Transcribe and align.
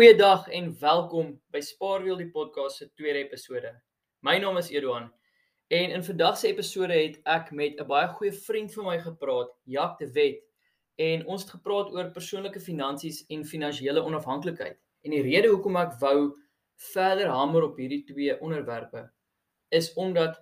Goeiedag 0.00 0.46
en 0.48 0.70
welkom 0.80 1.26
by 1.52 1.60
Spaarwiel 1.60 2.16
die 2.16 2.30
podcast 2.32 2.78
se 2.80 2.86
tweede 2.96 3.20
episode. 3.20 3.68
My 4.24 4.38
naam 4.40 4.56
is 4.56 4.70
Eduan 4.72 5.10
en 5.68 5.90
in 5.92 6.04
vandag 6.06 6.38
se 6.40 6.46
episode 6.48 6.94
het 6.96 7.18
ek 7.28 7.50
met 7.52 7.76
'n 7.76 7.84
baie 7.86 8.06
goeie 8.08 8.32
vriend 8.32 8.72
van 8.72 8.86
my 8.86 8.94
gepraat, 8.98 9.50
Jak 9.64 9.98
de 9.98 10.06
Wet, 10.12 10.40
en 10.96 11.26
ons 11.26 11.42
het 11.42 11.50
gepraat 11.50 11.92
oor 11.92 12.08
persoonlike 12.14 12.60
finansies 12.60 13.26
en 13.28 13.44
finansiële 13.44 14.00
onafhanklikheid. 14.00 14.78
En 15.04 15.10
die 15.10 15.22
rede 15.22 15.48
hoekom 15.48 15.76
ek 15.76 15.92
wou 16.00 16.32
verder 16.94 17.28
hamer 17.28 17.62
op 17.62 17.76
hierdie 17.76 18.04
twee 18.04 18.40
onderwerpe 18.40 19.10
is 19.68 19.92
omdat 19.92 20.40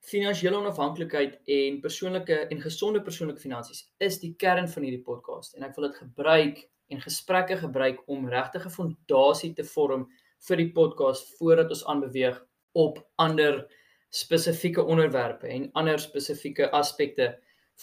finansiële 0.00 0.56
onafhanklikheid 0.56 1.40
en 1.44 1.80
persoonlike 1.80 2.36
en 2.50 2.60
gesonde 2.60 3.00
persoonlike 3.02 3.40
finansies 3.40 3.94
is 3.98 4.20
die 4.20 4.34
kern 4.36 4.68
van 4.68 4.82
hierdie 4.82 5.04
podcast 5.04 5.54
en 5.54 5.62
ek 5.62 5.74
wil 5.76 5.88
dit 5.88 5.96
gebruik 5.96 6.68
en 6.90 7.00
gesprekke 7.00 7.56
gebruik 7.56 8.02
om 8.06 8.28
regtig 8.28 8.66
'n 8.66 8.76
fondasie 8.76 9.52
te 9.54 9.64
vorm 9.64 10.08
vir 10.48 10.56
die 10.56 10.72
podcast 10.72 11.36
voordat 11.38 11.70
ons 11.70 11.84
aanbeweeg 11.84 12.40
op 12.72 12.98
ander 13.16 13.66
spesifieke 14.10 14.82
onderwerpe 14.82 15.46
en 15.46 15.70
ander 15.72 15.98
spesifieke 15.98 16.70
aspekte 16.70 17.38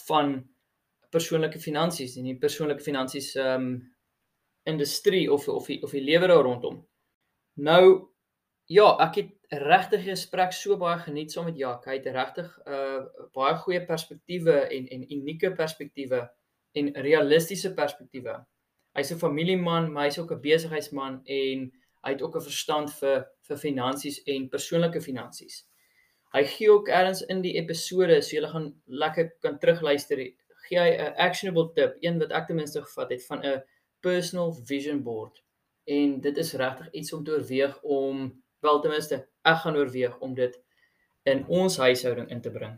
van 0.08 0.50
persoonlike 1.10 1.60
finansies 1.60 2.18
en 2.18 2.28
die 2.28 2.38
persoonlike 2.38 2.84
finansies 2.84 3.36
um, 3.36 3.94
industrie 4.68 5.32
of 5.32 5.48
of 5.48 5.68
die, 5.68 5.80
of 5.84 5.92
die 5.92 6.04
lewe 6.04 6.28
daar 6.28 6.44
rondom. 6.44 6.82
Nou 7.54 8.10
ja, 8.68 8.90
ek 9.08 9.16
het 9.22 9.62
regtig 9.64 10.04
gesprek 10.10 10.52
so 10.52 10.76
baie 10.78 11.00
geniet 11.00 11.32
saam 11.32 11.48
met 11.48 11.58
Jak. 11.58 11.86
Hy 11.88 11.96
het 12.02 12.10
regtig 12.12 12.50
uh, 12.68 13.06
baie 13.34 13.56
goeie 13.64 13.86
perspektiewe 13.86 14.60
en 14.68 14.88
en 14.92 15.08
unieke 15.08 15.54
perspektiewe 15.56 16.26
en 16.78 16.94
realistiese 17.08 17.74
perspektiewe 17.74 18.36
hy's 18.98 19.12
'n 19.14 19.22
familieman, 19.22 19.92
maar 19.92 20.08
hy's 20.08 20.20
ook 20.20 20.32
'n 20.34 20.42
besigheidsman 20.42 21.22
en 21.26 21.72
hy 22.04 22.12
het 22.12 22.22
ook 22.22 22.36
'n 22.36 22.48
verstand 22.50 22.94
vir 23.00 23.28
vir 23.48 23.58
finansies 23.58 24.24
en 24.24 24.50
persoonlike 24.50 25.02
finansies. 25.02 25.66
Hy 26.34 26.44
gee 26.44 26.72
ook 26.72 26.90
ergens 26.90 27.22
in 27.22 27.42
die 27.42 27.56
episode, 27.56 28.22
so 28.22 28.36
jy 28.36 28.48
gaan 28.48 28.74
lekker 28.86 29.32
kan 29.42 29.60
terugluister, 29.60 30.18
gee 30.68 30.80
hy 30.80 30.90
'n 30.98 31.14
actionable 31.16 31.72
tip, 31.74 31.96
een 32.02 32.20
wat 32.20 32.32
ek 32.32 32.48
ten 32.48 32.56
minste 32.56 32.82
gevat 32.82 33.10
het 33.10 33.26
van 33.26 33.46
'n 33.46 33.64
personal 34.02 34.54
vision 34.54 35.04
board. 35.04 35.44
En 35.86 36.20
dit 36.22 36.38
is 36.38 36.54
regtig 36.54 36.92
iets 36.92 37.14
om 37.14 37.24
te 37.24 37.32
oorweeg 37.32 37.82
om 37.82 38.44
wel 38.60 38.80
ten 38.80 38.92
minste 38.92 39.28
ek 39.44 39.58
gaan 39.58 39.76
oorweeg 39.76 40.20
om 40.20 40.34
dit 40.34 40.60
in 41.24 41.46
ons 41.48 41.78
huishouding 41.78 42.30
in 42.30 42.42
te 42.42 42.52
bring. 42.52 42.78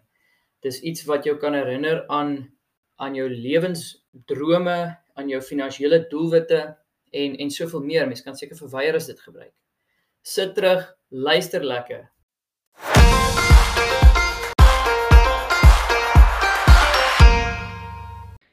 Dis 0.60 0.82
iets 0.82 1.06
wat 1.06 1.24
jou 1.24 1.38
kan 1.38 1.54
herinner 1.54 2.08
aan 2.08 2.58
aan 3.00 3.16
jou 3.16 3.30
lewensdrome 3.30 4.98
aan 5.20 5.28
jou 5.28 5.42
finansiële 5.44 6.06
doelwitte 6.08 6.62
en 7.12 7.36
en 7.36 7.52
soveel 7.52 7.84
meer. 7.84 8.08
Mens 8.08 8.24
kan 8.24 8.38
seker 8.38 8.56
verweier 8.56 8.96
as 8.96 9.10
dit 9.12 9.20
gebruik. 9.20 9.54
Sit 10.22 10.56
terug, 10.56 10.86
luister 11.10 11.64
lekker. 11.66 12.08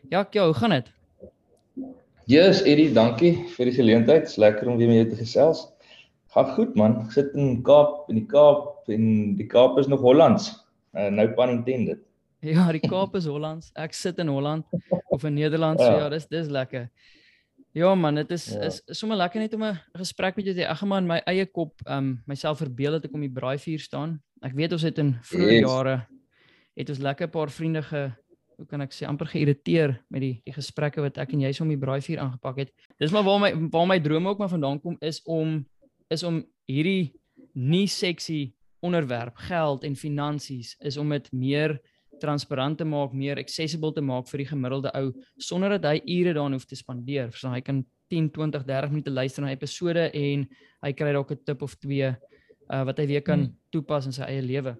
Ja, 0.08 0.26
ja, 0.30 0.44
hoe 0.44 0.54
gaan 0.54 0.70
dit? 0.70 0.92
Yes, 2.26 2.62
Eddie, 2.62 2.92
dankie 2.92 3.32
vir 3.54 3.70
die 3.70 3.74
geleentheid. 3.74 4.26
Dit's 4.26 4.38
lekker 4.42 4.70
om 4.70 4.78
weer 4.78 4.90
met 4.90 4.96
jou 4.96 5.08
te 5.10 5.22
gesels. 5.22 5.66
Gaan 6.34 6.52
goed 6.54 6.74
man. 6.78 6.98
Ek 7.04 7.14
sit 7.14 7.34
in 7.38 7.60
Kaap, 7.66 8.08
in 8.10 8.18
die 8.20 8.26
Kaap 8.30 8.90
en 8.90 9.36
die 9.38 9.46
Kaap 9.50 9.78
is 9.78 9.86
nog 9.90 10.02
Hollands. 10.02 10.50
Uh, 10.96 11.10
nou 11.14 11.28
pan 11.38 11.54
intended. 11.54 12.02
Ja, 12.44 12.72
die 12.72 12.80
Kaap 12.80 13.14
is 13.16 13.26
Hollands. 13.26 13.70
Ek 13.74 13.94
sit 13.96 14.18
in 14.18 14.28
Holland 14.28 14.66
of 15.10 15.24
in 15.24 15.34
Nederland. 15.34 15.80
Ja, 15.80 15.86
so, 15.86 15.98
ja 15.98 16.08
dis 16.12 16.26
dis 16.28 16.48
lekker. 16.52 16.90
Ja 17.76 17.94
man, 17.94 18.14
dit 18.14 18.30
is 18.30 18.46
ja. 18.52 18.68
is 18.68 18.82
sommer 18.86 19.16
lekker 19.16 19.40
net 19.40 19.54
om 19.54 19.64
'n 19.64 19.80
gesprek 19.96 20.36
met 20.36 20.44
jou 20.44 20.54
te 20.54 20.62
hê. 20.62 20.68
Ag 20.68 20.82
man, 20.84 21.06
my 21.06 21.20
eie 21.26 21.46
kop, 21.46 21.80
um 21.86 22.22
myself 22.26 22.58
verbeel 22.58 22.92
het 22.92 23.04
ek 23.04 23.14
om 23.14 23.20
die 23.20 23.32
braaivuur 23.32 23.80
staan. 23.80 24.20
Ek 24.42 24.54
weet 24.54 24.72
ons 24.72 24.82
het 24.82 24.98
in 24.98 25.16
vroeë 25.22 25.60
yes. 25.60 25.68
jare 25.68 26.06
het 26.76 26.90
ons 26.90 26.98
lekker 26.98 27.26
'n 27.26 27.30
paar 27.30 27.50
vriende 27.50 27.82
ge 27.82 28.12
hoe 28.56 28.66
kan 28.66 28.80
ek 28.80 28.92
sê 28.92 29.06
amper 29.06 29.26
geïrriteer 29.26 29.98
met 30.08 30.20
die 30.20 30.42
die 30.44 30.52
gesprekke 30.52 31.00
wat 31.00 31.18
ek 31.18 31.32
en 31.32 31.40
jy 31.40 31.52
so 31.52 31.64
om 31.64 31.72
die 31.72 31.80
braaivuur 31.80 32.18
aangepak 32.18 32.56
het. 32.56 32.72
Dis 32.98 33.12
maar 33.12 33.24
waar 33.24 33.40
my 33.40 33.52
waar 33.70 33.86
my 33.86 34.00
drome 34.00 34.28
ook 34.28 34.38
maar 34.38 34.52
vandaan 34.52 34.80
kom 34.80 34.96
is 35.00 35.22
om 35.24 35.66
is 36.08 36.22
om 36.22 36.44
hierdie 36.66 37.12
nie 37.52 37.86
seksie 37.86 38.54
onderwerp 38.80 39.36
geld 39.48 39.84
en 39.84 39.96
finansies 39.96 40.76
is 40.80 40.96
om 40.96 41.10
dit 41.10 41.32
meer 41.32 41.80
transparant 42.20 42.78
te 42.78 42.84
maak, 42.84 43.12
meer 43.12 43.38
accessible 43.38 43.92
te 43.92 44.02
maak 44.04 44.28
vir 44.30 44.42
die 44.42 44.48
gemiddelde 44.50 44.92
ou 44.98 45.12
sonder 45.38 45.76
dat 45.76 45.84
hy 45.90 46.00
ure 46.18 46.34
daarin 46.36 46.56
hoef 46.56 46.66
te 46.66 46.78
spandeer. 46.78 47.32
So 47.36 47.48
hy 47.52 47.60
kan 47.60 47.84
10, 48.12 48.30
20, 48.30 48.64
30 48.64 48.90
minute 48.94 49.10
luister 49.10 49.42
na 49.42 49.50
'n 49.50 49.56
episode 49.56 50.10
en 50.12 50.46
hy 50.82 50.92
kry 50.92 51.12
dalk 51.12 51.30
'n 51.32 51.44
tip 51.44 51.62
of 51.62 51.74
twee 51.76 52.14
uh 52.70 52.84
wat 52.84 52.98
hy 52.98 53.06
weer 53.06 53.22
kan 53.22 53.46
hmm. 53.46 53.54
toepas 53.70 54.06
in 54.06 54.12
sy 54.12 54.22
eie 54.22 54.42
lewe. 54.42 54.76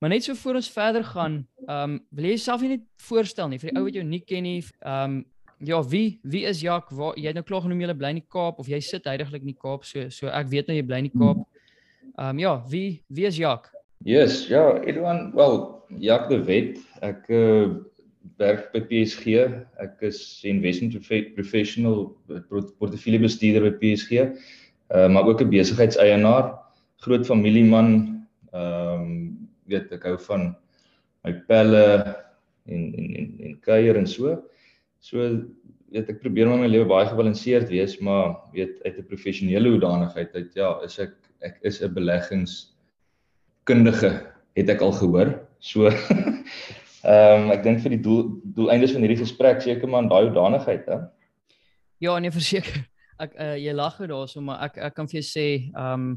Maar 0.00 0.10
net 0.10 0.24
so 0.24 0.34
voor 0.34 0.54
ons 0.54 0.70
verder 0.70 1.04
gaan, 1.04 1.46
um 1.66 1.98
wil 2.10 2.24
jy 2.24 2.36
jouself 2.36 2.62
net 2.62 2.84
voorstel 3.08 3.48
nie 3.48 3.58
vir 3.58 3.70
die 3.70 3.78
ou 3.78 3.84
wat 3.84 3.94
jou 3.94 4.04
nie 4.04 4.20
ken 4.20 4.42
nie. 4.42 4.62
Um 4.82 5.24
ja, 5.58 5.82
wie 5.82 6.20
wie 6.22 6.44
is 6.46 6.60
Jak? 6.62 6.90
Waar 6.90 7.16
jy 7.18 7.26
het 7.26 7.34
nou 7.34 7.42
klaar 7.42 7.62
genoem 7.62 7.80
jy 7.80 7.94
bly 7.94 8.10
in 8.14 8.20
die 8.22 8.30
Kaap 8.30 8.58
of 8.58 8.68
jy 8.68 8.80
sit 8.80 9.04
heidaglik 9.04 9.42
in 9.42 9.52
die 9.52 9.58
Kaap. 9.58 9.84
So 9.84 10.08
so 10.08 10.28
ek 10.28 10.46
weet 10.48 10.68
nou 10.68 10.76
jy 10.76 10.86
bly 10.86 10.98
in 10.98 11.10
die 11.10 11.18
Kaap. 11.18 11.42
Um 12.18 12.38
ja, 12.38 12.62
wie 12.70 13.02
wie 13.08 13.26
is 13.26 13.36
Jak? 13.36 13.72
Yes, 14.04 14.46
ja, 14.46 14.80
Edwan, 14.86 15.32
wel 15.34 15.82
Jak 15.98 16.28
de 16.28 16.38
Wet. 16.44 16.78
Ek 17.02 17.26
uh, 17.34 17.66
werk 18.38 18.68
by 18.70 18.82
PSG. 18.86 19.42
Ek 19.82 20.04
is 20.06 20.20
investment 20.46 20.94
professional, 21.34 22.12
portefeuljebestuurder 22.78 23.66
by 23.66 23.74
PSG. 23.82 24.28
Uh 24.94 25.08
maar 25.12 25.26
ook 25.26 25.42
'n 25.42 25.50
besigheidseienaar, 25.50 26.54
groot 27.02 27.26
familieman. 27.26 27.88
Ehm 28.52 29.02
um, 29.02 29.48
weet 29.66 29.92
ek 29.92 30.06
hou 30.06 30.16
van 30.30 30.54
my 31.24 31.32
pelle 31.50 31.84
en 32.64 32.82
en 32.94 33.08
en, 33.18 33.28
en 33.40 33.58
kuier 33.60 33.96
en 33.96 34.06
so. 34.06 34.38
So 35.00 35.18
weet 35.90 36.08
ek 36.08 36.22
probeer 36.22 36.48
maar 36.48 36.62
my 36.62 36.70
lewe 36.70 36.86
baie 36.86 37.08
gebalanseerd 37.10 37.68
wees, 37.68 37.98
maar 37.98 38.36
weet 38.52 38.78
uit 38.84 38.98
'n 38.98 39.10
professionele 39.10 39.68
hoedanigheid 39.74 40.34
uit 40.34 40.54
ja, 40.54 40.78
is 40.84 40.98
ek 40.98 41.14
ek 41.42 41.58
is 41.62 41.82
'n 41.82 41.92
beleggingskundige 43.68 44.10
het 44.56 44.68
ek 44.68 44.80
al 44.82 44.92
gehoor. 44.92 45.34
So 45.60 45.88
ehm 47.08 47.44
um, 47.44 47.50
ek 47.54 47.62
dink 47.62 47.82
vir 47.82 47.94
die 47.94 48.02
doel 48.02 48.24
doeleindes 48.42 48.92
van 48.92 49.04
hierdie 49.04 49.20
gesprek 49.20 49.62
seker 49.62 49.88
maar 49.88 50.08
daai 50.08 50.28
hoedanigheid 50.28 50.86
hè. 50.88 50.98
Ja, 52.02 52.18
nee 52.18 52.30
verseker. 52.30 52.86
Ek 53.18 53.34
uh, 53.38 53.56
jy 53.58 53.74
lag 53.74 53.96
gou 53.98 54.08
daarso 54.10 54.42
maar 54.42 54.64
ek 54.66 54.78
ek 54.88 54.96
kan 54.96 55.08
vir 55.10 55.20
jou 55.20 55.26
sê 55.26 55.46
ehm 55.74 55.92
um, 55.94 56.08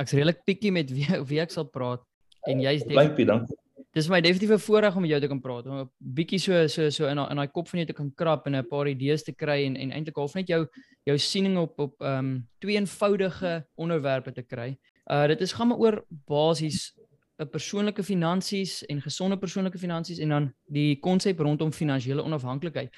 ek's 0.00 0.14
redelik 0.16 0.44
pikkie 0.48 0.72
met 0.72 0.88
wie 0.90 1.04
wie 1.28 1.40
ek 1.42 1.52
sal 1.52 1.68
praat 1.68 2.00
en 2.48 2.62
jy's 2.62 2.86
definitief 2.86 3.28
dankie. 3.28 3.58
Dis 3.92 4.08
my 4.08 4.22
definitiewe 4.24 4.56
voorreg 4.56 4.94
om 4.96 5.04
met 5.04 5.10
jou 5.12 5.18
te 5.20 5.28
kan 5.28 5.40
praat, 5.44 5.66
om 5.68 5.82
'n 5.82 5.88
bietjie 6.16 6.40
so 6.40 6.66
so 6.66 6.88
so 6.88 7.08
in 7.10 7.18
in 7.18 7.36
daai 7.36 7.52
kop 7.52 7.68
van 7.68 7.82
jou 7.82 7.86
te 7.86 7.98
kan 7.98 8.08
krap 8.16 8.46
en 8.46 8.56
'n 8.56 8.68
paar 8.68 8.88
idees 8.88 9.22
te 9.22 9.32
kry 9.32 9.66
en 9.66 9.76
en 9.76 9.92
eintlik 9.92 10.16
half 10.16 10.34
net 10.34 10.48
jou 10.48 10.66
jou 11.04 11.18
siening 11.18 11.58
op 11.58 11.78
op 11.78 12.00
ehm 12.00 12.18
um, 12.18 12.48
twee 12.60 12.76
eenvoudige 12.76 13.66
onderwerpe 13.76 14.32
te 14.32 14.42
kry. 14.42 14.78
Uh 15.10 15.26
dit 15.26 15.40
is 15.40 15.52
gaan 15.52 15.68
maar 15.68 15.78
oor 15.78 16.04
basies 16.26 16.92
'n 17.38 17.48
persoonlike 17.48 18.02
finansies 18.02 18.84
en 18.86 19.02
gesonde 19.02 19.38
persoonlike 19.38 19.78
finansies 19.78 20.18
en 20.18 20.28
dan 20.28 20.54
die 20.66 20.98
konsep 21.00 21.38
rondom 21.38 21.72
finansiële 21.72 22.22
onafhanklikheid. 22.22 22.90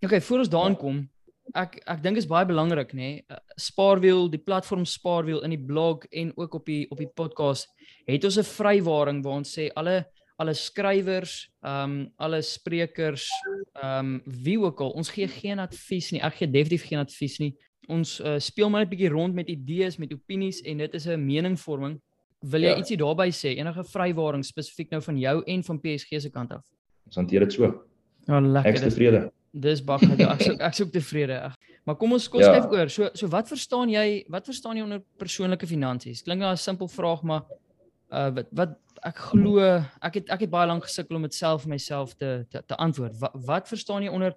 Okay, 0.00 0.20
voor 0.20 0.38
ons 0.38 0.48
daarin 0.48 0.76
kom, 0.76 1.10
ek 1.52 1.80
ek 1.84 2.02
dink 2.02 2.16
is 2.16 2.28
baie 2.30 2.46
belangrik 2.46 2.92
nê. 2.92 2.96
Nee, 2.96 3.40
Spaarwiel, 3.56 4.28
die 4.30 4.40
platform 4.42 4.84
Spaarwiel 4.84 5.42
in 5.44 5.50
die 5.50 5.64
blog 5.66 6.06
en 6.10 6.32
ook 6.36 6.54
op 6.54 6.66
die 6.66 6.86
op 6.90 6.98
die 6.98 7.10
podcast 7.14 7.68
het 8.06 8.24
ons 8.24 8.38
'n 8.38 8.44
vrywaring 8.44 9.22
waar 9.24 9.40
ons 9.42 9.58
sê 9.58 9.68
alle 9.74 10.06
alle 10.40 10.54
skrywers, 10.54 11.50
ehm 11.60 11.90
um, 11.90 12.12
alle 12.16 12.42
sprekers, 12.42 13.28
ehm 13.72 13.98
um, 13.98 14.22
wie 14.24 14.58
ook 14.60 14.80
al, 14.80 14.90
ons 14.90 15.10
gee 15.10 15.28
geen 15.28 15.58
advies 15.58 16.10
nie. 16.10 16.22
Ek 16.22 16.34
gee 16.34 16.50
definitief 16.50 16.86
geen 16.88 16.98
advies 16.98 17.38
nie. 17.38 17.56
Ons 17.88 18.20
uh, 18.20 18.38
speel 18.38 18.70
maar 18.70 18.80
net 18.80 18.88
'n 18.88 18.96
bietjie 18.96 19.08
rond 19.08 19.34
met 19.34 19.48
idees, 19.48 19.96
met 19.96 20.12
opinies 20.12 20.60
en 20.62 20.78
dit 20.78 20.94
is 20.94 21.06
'n 21.06 21.26
meningvorming 21.26 22.00
Wil 22.40 22.64
jy 22.64 22.70
ja. 22.72 22.76
ietsie 22.80 22.96
daarby 22.96 23.28
sê? 23.36 23.52
Enige 23.60 23.82
vrywaring 23.84 24.44
spesifiek 24.46 24.92
nou 24.94 25.02
van 25.04 25.18
jou 25.20 25.34
en 25.44 25.64
van 25.66 25.80
PSG 25.82 26.22
se 26.24 26.30
kant 26.32 26.54
af? 26.56 26.64
Ons 27.10 27.18
hanteer 27.20 27.44
dit 27.44 27.52
so. 27.52 27.68
Ja, 28.28 28.40
lekker. 28.40 28.70
Ek 28.70 28.78
is 28.78 28.84
tevrede. 28.86 29.20
Dis 29.50 29.82
bak 29.84 30.04
ek 30.06 30.22
ek 30.24 30.44
sou 30.46 30.54
ek 30.56 30.78
sou 30.78 30.86
tevrede. 30.94 31.40
Maar 31.84 31.98
kom 32.00 32.14
ons 32.16 32.28
kos 32.32 32.46
net 32.46 32.64
ja. 32.64 32.70
oor. 32.70 32.92
So 32.92 33.10
so 33.12 33.28
wat 33.32 33.50
verstaan 33.50 33.92
jy? 33.92 34.22
Wat 34.32 34.48
verstaan 34.48 34.80
jy 34.80 34.86
onder 34.86 35.02
persoonlike 35.20 35.68
finansies? 35.68 36.22
Klink 36.24 36.40
nou 36.40 36.52
'n 36.52 36.60
simpel 36.60 36.88
vraag, 36.88 37.26
maar 37.28 37.44
uh 38.08 38.30
wat 38.38 38.48
wat 38.56 38.78
ek 39.04 39.20
glo 39.32 39.60
ek 40.00 40.14
het 40.20 40.32
ek 40.32 40.46
het 40.46 40.50
baie 40.50 40.68
lank 40.68 40.88
gesukkel 40.88 41.16
om 41.16 41.28
dit 41.28 41.34
self 41.34 41.66
vir 41.66 41.74
myself 41.76 42.16
te 42.16 42.46
te, 42.48 42.62
te 42.64 42.76
antwoord. 42.76 43.20
Wat 43.20 43.36
wat 43.36 43.68
verstaan 43.68 44.02
jy 44.02 44.08
onder 44.08 44.32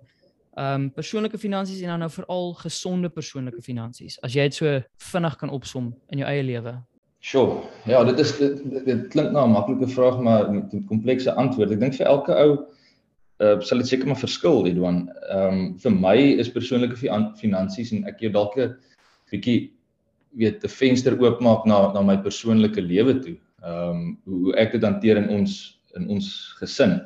ehm 0.55 0.81
um, 0.81 0.89
persoonlike 0.93 1.37
finansies 1.37 1.81
en 1.81 1.87
dan 1.87 1.99
nou 1.99 2.09
veral 2.13 2.53
gesonde 2.53 3.09
persoonlike 3.09 3.61
finansies? 3.61 4.19
As 4.21 4.35
jy 4.35 4.43
dit 4.49 4.53
so 4.53 4.81
vinnig 5.11 5.37
kan 5.37 5.49
opsom 5.49 5.93
in 6.13 6.21
jou 6.21 6.27
eie 6.29 6.43
lewe. 6.43 6.75
Sjoe. 7.23 7.63
Ja, 7.87 8.03
dit 8.03 8.19
is 8.19 8.35
dit, 8.37 8.59
dit, 8.69 8.85
dit 8.85 9.07
klink 9.09 9.31
na 9.31 9.45
'n 9.45 9.51
maklike 9.51 9.87
vraag 9.87 10.19
maar 10.19 10.51
met 10.51 10.73
'n 10.73 10.85
komplekse 10.85 11.33
antwoord. 11.33 11.71
Ek 11.71 11.79
dink 11.79 11.95
vir 11.95 12.07
elke 12.07 12.33
ou 12.35 12.65
uh 13.39 13.59
sal 13.61 13.77
dit 13.77 13.87
seker 13.87 14.07
maar 14.07 14.19
verskil, 14.19 14.67
Edwan. 14.67 15.09
Ehm 15.29 15.53
um, 15.53 15.77
vir 15.77 15.91
my 15.91 16.17
is 16.39 16.51
persoonlike 16.51 16.97
finansies 17.41 17.91
en 17.91 18.05
ek 18.05 18.19
jou 18.19 18.31
dalk 18.31 18.57
'n 18.57 18.75
bietjie 19.31 19.71
weet 20.37 20.63
'n 20.63 20.69
venster 20.69 21.17
oopmaak 21.17 21.65
na 21.65 21.93
na 21.93 22.01
my 22.01 22.17
persoonlike 22.17 22.81
lewe 22.81 23.19
toe. 23.19 23.37
Ehm 23.63 23.89
um, 23.89 24.19
hoe, 24.25 24.39
hoe 24.43 24.55
ek 24.55 24.71
dit 24.71 24.83
hanteer 24.83 25.17
in 25.17 25.29
ons 25.29 25.79
in 25.95 26.09
ons 26.09 26.55
gesin 26.59 27.01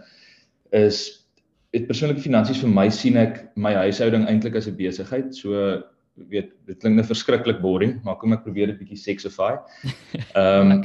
is 0.72 1.27
dit 1.76 1.88
persoonlike 1.88 2.24
finansies 2.24 2.62
vir 2.64 2.72
my 2.72 2.88
sien 2.90 3.18
ek 3.18 3.40
my 3.56 3.74
huishouding 3.74 4.28
eintlik 4.28 4.56
as 4.56 4.68
'n 4.68 4.76
besigheid. 4.78 5.36
So 5.36 5.84
weet 6.18 6.50
dit 6.66 6.80
klink 6.82 6.96
net 6.96 7.04
nou 7.04 7.08
verskriklik 7.12 7.60
boring, 7.62 8.00
maar 8.04 8.18
kom 8.18 8.34
ek 8.34 8.44
probeer 8.46 8.72
dit 8.72 8.80
bietjie 8.80 8.98
sexify. 8.98 9.54
Ehm 10.40 10.72
um, 10.72 10.84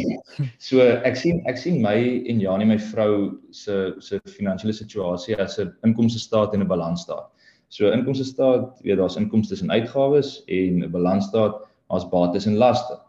So 0.68 0.80
ek 0.80 1.16
sien 1.16 1.42
ek 1.50 1.58
sien 1.60 1.80
my 1.82 1.96
en 2.28 2.40
Janie 2.40 2.68
my 2.68 2.78
vrou 2.92 3.38
se 3.50 3.94
se 4.00 4.20
finansiële 4.28 4.72
situasie 4.72 5.36
as 5.36 5.58
'n 5.58 5.72
inkomste 5.84 6.20
staat 6.20 6.54
en 6.54 6.62
'n 6.62 6.68
balans 6.68 7.02
staat. 7.02 7.28
So 7.68 7.90
inkomste 7.90 8.24
staat, 8.24 8.78
weet 8.82 8.98
daar's 8.98 9.16
inkomste 9.16 9.58
en 9.62 9.70
uitgawes 9.70 10.44
en 10.46 10.84
'n 10.84 10.90
balans 10.90 11.26
staat, 11.26 11.66
daar's 11.90 12.08
bates 12.08 12.46
en 12.46 12.56
laste. 12.56 13.00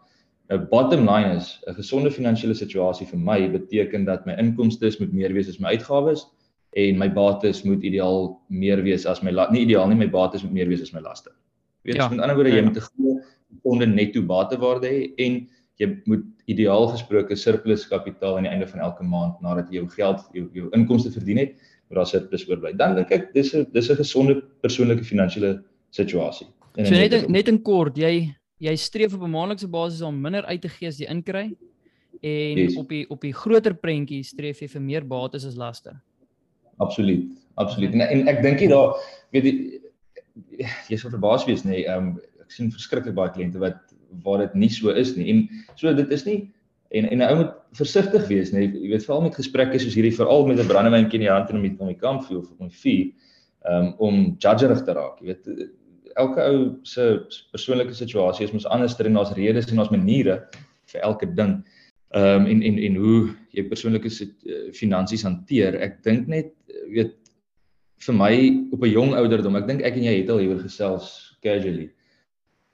Nou 0.50 0.60
bottom 0.60 1.08
line 1.10 1.36
is 1.36 1.60
'n 1.68 1.76
gesonde 1.76 2.12
finansiële 2.12 2.56
situasie 2.56 3.08
vir 3.08 3.20
my 3.20 3.50
beteken 3.52 4.06
dat 4.06 4.26
my 4.26 4.34
inkomste 4.34 4.96
moet 5.00 5.14
meer 5.14 5.34
wees 5.34 5.50
as 5.50 5.60
my 5.60 5.70
uitgawes 5.70 6.26
en 6.78 6.98
my 7.02 7.08
bates 7.14 7.64
moet 7.66 7.84
ideaal 7.88 8.32
meer 8.54 8.82
wees 8.86 9.06
as 9.10 9.24
my 9.26 9.34
nie 9.54 9.66
ideaal 9.66 9.90
nie 9.90 9.98
my 9.98 10.10
bates 10.14 10.44
moet 10.46 10.54
meer 10.60 10.70
wees 10.70 10.84
as 10.86 10.94
my 10.94 11.02
laste. 11.02 11.32
Weet 11.88 11.98
jy, 11.98 12.02
ja, 12.02 12.10
met 12.12 12.24
ander 12.26 12.38
woorde 12.38 12.54
jy 12.54 12.62
ja. 12.62 12.68
moet 12.68 12.78
'n 12.78 12.88
goeie 12.90 13.16
gesonde 13.56 13.88
netto 13.88 14.22
batewaarde 14.22 14.92
hê 14.92 15.00
en 15.26 15.40
jy 15.82 15.88
moet 16.06 16.26
ideaal 16.52 16.88
gesproke 16.92 17.36
surplus 17.36 17.88
kapitaal 17.88 18.38
aan 18.38 18.48
die 18.48 18.52
einde 18.52 18.68
van 18.68 18.84
elke 18.90 19.04
maand 19.04 19.42
nadat 19.42 19.72
jy 19.72 19.82
jou 19.82 19.88
geld 19.96 20.22
jou 20.34 20.46
jou 20.54 20.70
inkomste 20.78 21.12
verdien 21.12 21.42
het, 21.44 21.56
moet 21.88 22.02
daar 22.02 22.10
surplus 22.10 22.46
oorbly. 22.50 22.74
Dan 22.78 22.96
dink 22.96 23.12
ek 23.12 23.34
dis 23.34 23.54
'n 23.56 23.66
dis 23.74 23.90
'n 23.90 23.96
gesonde 23.96 24.42
persoonlike 24.62 25.04
finansiële 25.04 25.64
situasie. 25.92 26.48
So 26.76 26.94
net 26.94 27.30
net 27.30 27.48
in 27.48 27.62
kort, 27.62 27.98
jy 27.98 28.34
jy 28.60 28.76
streef 28.76 29.14
op 29.14 29.22
'n 29.22 29.32
maandelikse 29.32 29.68
basis 29.68 30.02
om 30.02 30.22
minder 30.22 30.46
uit 30.46 30.62
te 30.62 30.70
gee 30.70 30.88
as 30.88 31.00
jy 31.00 31.10
inkry 31.10 31.56
en 32.22 32.58
yes. 32.58 32.78
op 32.78 32.90
die 32.90 33.06
op 33.10 33.22
die 33.22 33.34
groter 33.34 33.74
prentjie 33.74 34.24
streef 34.24 34.62
jy 34.62 34.68
vir 34.68 34.82
meer 34.82 35.06
bates 35.06 35.46
as 35.46 35.56
laste. 35.56 35.94
Absoluut. 36.78 37.26
Absoluut. 37.58 37.94
En, 37.94 38.02
en 38.02 38.28
ek 38.28 38.42
dink 38.46 38.62
jy 38.62 38.70
daar 38.72 38.98
weet 39.36 39.48
jy 39.50 39.54
jy 40.90 40.98
sou 41.00 41.10
verbaas 41.10 41.46
wees 41.48 41.66
nê. 41.66 41.72
Nee, 41.72 41.86
ehm 41.90 42.12
um, 42.12 42.36
ek 42.44 42.54
sien 42.56 42.70
verskriklik 42.72 43.16
baie 43.18 43.34
kliënte 43.34 43.60
wat 43.60 43.80
waar 44.24 44.46
dit 44.46 44.54
nie 44.56 44.70
so 44.72 44.94
is 44.94 45.16
nie. 45.18 45.28
En 45.34 45.42
so 45.76 45.94
dit 45.94 46.14
is 46.16 46.26
nie 46.26 46.38
en 46.96 47.10
en 47.10 47.20
'n 47.20 47.30
ou 47.30 47.38
moet 47.42 47.54
versigtig 47.76 48.28
wees 48.28 48.54
nê. 48.54 48.68
Nee, 48.68 48.84
jy 48.86 48.92
weet 48.94 49.06
veral 49.06 49.26
met 49.26 49.36
gesprekke 49.36 49.80
soos 49.80 49.98
hierdie 49.98 50.16
veral 50.16 50.46
met 50.48 50.60
'n 50.60 50.70
brandewyntjie 50.70 51.20
in 51.20 51.26
die 51.26 51.34
hand 51.34 51.50
en 51.50 51.56
om 51.56 51.62
met 51.62 51.80
om 51.80 51.88
die 51.88 52.04
kampvuur 52.06 52.40
of 52.40 52.54
om 52.58 52.72
vuur 52.72 53.12
ehm 53.66 53.86
um, 53.86 53.94
om 53.98 54.36
judgerig 54.40 54.84
te 54.84 54.94
raak. 54.94 55.20
Jy 55.20 55.26
weet 55.26 55.70
elke 56.16 56.42
ou 56.42 56.80
se 56.84 57.26
persoonlike 57.52 57.94
situasie 57.94 58.46
is 58.46 58.54
mos 58.54 58.66
anders 58.66 58.98
en 59.00 59.14
daar's 59.14 59.34
redes 59.34 59.70
en 59.70 59.76
daar's 59.76 59.90
maniere 59.94 60.48
vir 60.86 61.02
elke 61.02 61.34
ding. 61.34 61.66
Ehm 62.16 62.46
um, 62.46 62.46
en 62.46 62.62
en 62.62 62.78
en 62.78 62.96
hoe 62.96 63.36
jy 63.52 63.68
persoonlike 63.68 64.10
uh, 64.10 64.72
finansies 64.74 65.24
hanteer. 65.24 65.76
Ek 65.76 66.04
dink 66.04 66.28
net 66.28 66.54
weet 66.94 67.16
vir 68.06 68.16
my 68.16 68.34
op 68.74 68.84
'n 68.84 68.94
jong 68.94 69.14
ouderdom, 69.18 69.56
ek 69.56 69.68
dink 69.68 69.82
ek 69.82 69.98
en 69.98 70.04
jy 70.04 70.16
het 70.22 70.30
al 70.30 70.42
hieroor 70.44 70.64
gesels 70.64 71.38
casually. 71.42 71.92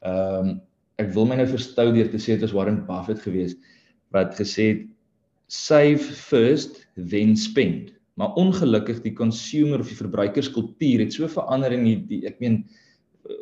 Ehm 0.03 0.49
um, 0.49 0.61
ek 1.01 1.09
wil 1.15 1.25
my 1.25 1.35
nou 1.35 1.47
verstou 1.49 1.91
deur 1.91 2.09
te 2.11 2.19
sê 2.21 2.35
dit 2.35 2.41
was 2.45 2.53
Warren 2.53 2.85
Buffett 2.85 3.21
geweest 3.23 3.57
wat 4.13 4.35
gesê 4.37 4.67
het 4.73 4.83
save 5.47 6.03
first 6.13 6.87
then 6.95 7.35
spend. 7.35 7.93
Maar 8.13 8.35
ongelukkig 8.37 9.01
die 9.01 9.13
consumer 9.13 9.79
of 9.79 9.89
die 9.89 9.97
verbruikerskultuur 9.97 10.99
het 10.99 11.13
so 11.13 11.27
verander 11.27 11.73
in 11.73 11.83
die, 11.87 11.97
die 12.05 12.21
ek 12.29 12.37
meen 12.39 12.63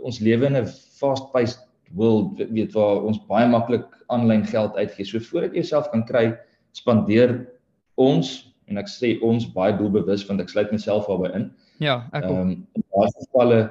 ons 0.08 0.22
lewe 0.24 0.48
in 0.48 0.56
'n 0.56 0.68
fast 1.00 1.32
paced 1.34 1.60
world 1.96 2.40
weet 2.40 2.72
waar 2.74 3.04
ons 3.04 3.20
baie 3.28 3.48
maklik 3.48 3.88
aanlyn 4.08 4.46
geld 4.48 4.76
uitgee. 4.76 5.06
So 5.06 5.20
voordat 5.20 5.52
jy 5.52 5.64
jouself 5.64 5.92
kan 5.92 6.06
kry, 6.08 6.38
spandeer 6.72 7.48
ons 8.00 8.51
en 8.72 8.80
ek 8.82 8.90
sê 8.92 9.14
ons 9.28 9.46
baie 9.56 9.76
doelbewus 9.78 10.24
want 10.30 10.42
ek 10.44 10.52
sluit 10.54 10.72
myself 10.74 11.10
albei 11.12 11.32
in. 11.38 11.52
Ja, 11.84 12.02
ek 12.16 12.26
ook. 12.26 12.32
Ehm 12.32 12.56
um, 12.56 12.84
baie 12.96 13.14
gevalle 13.20 13.62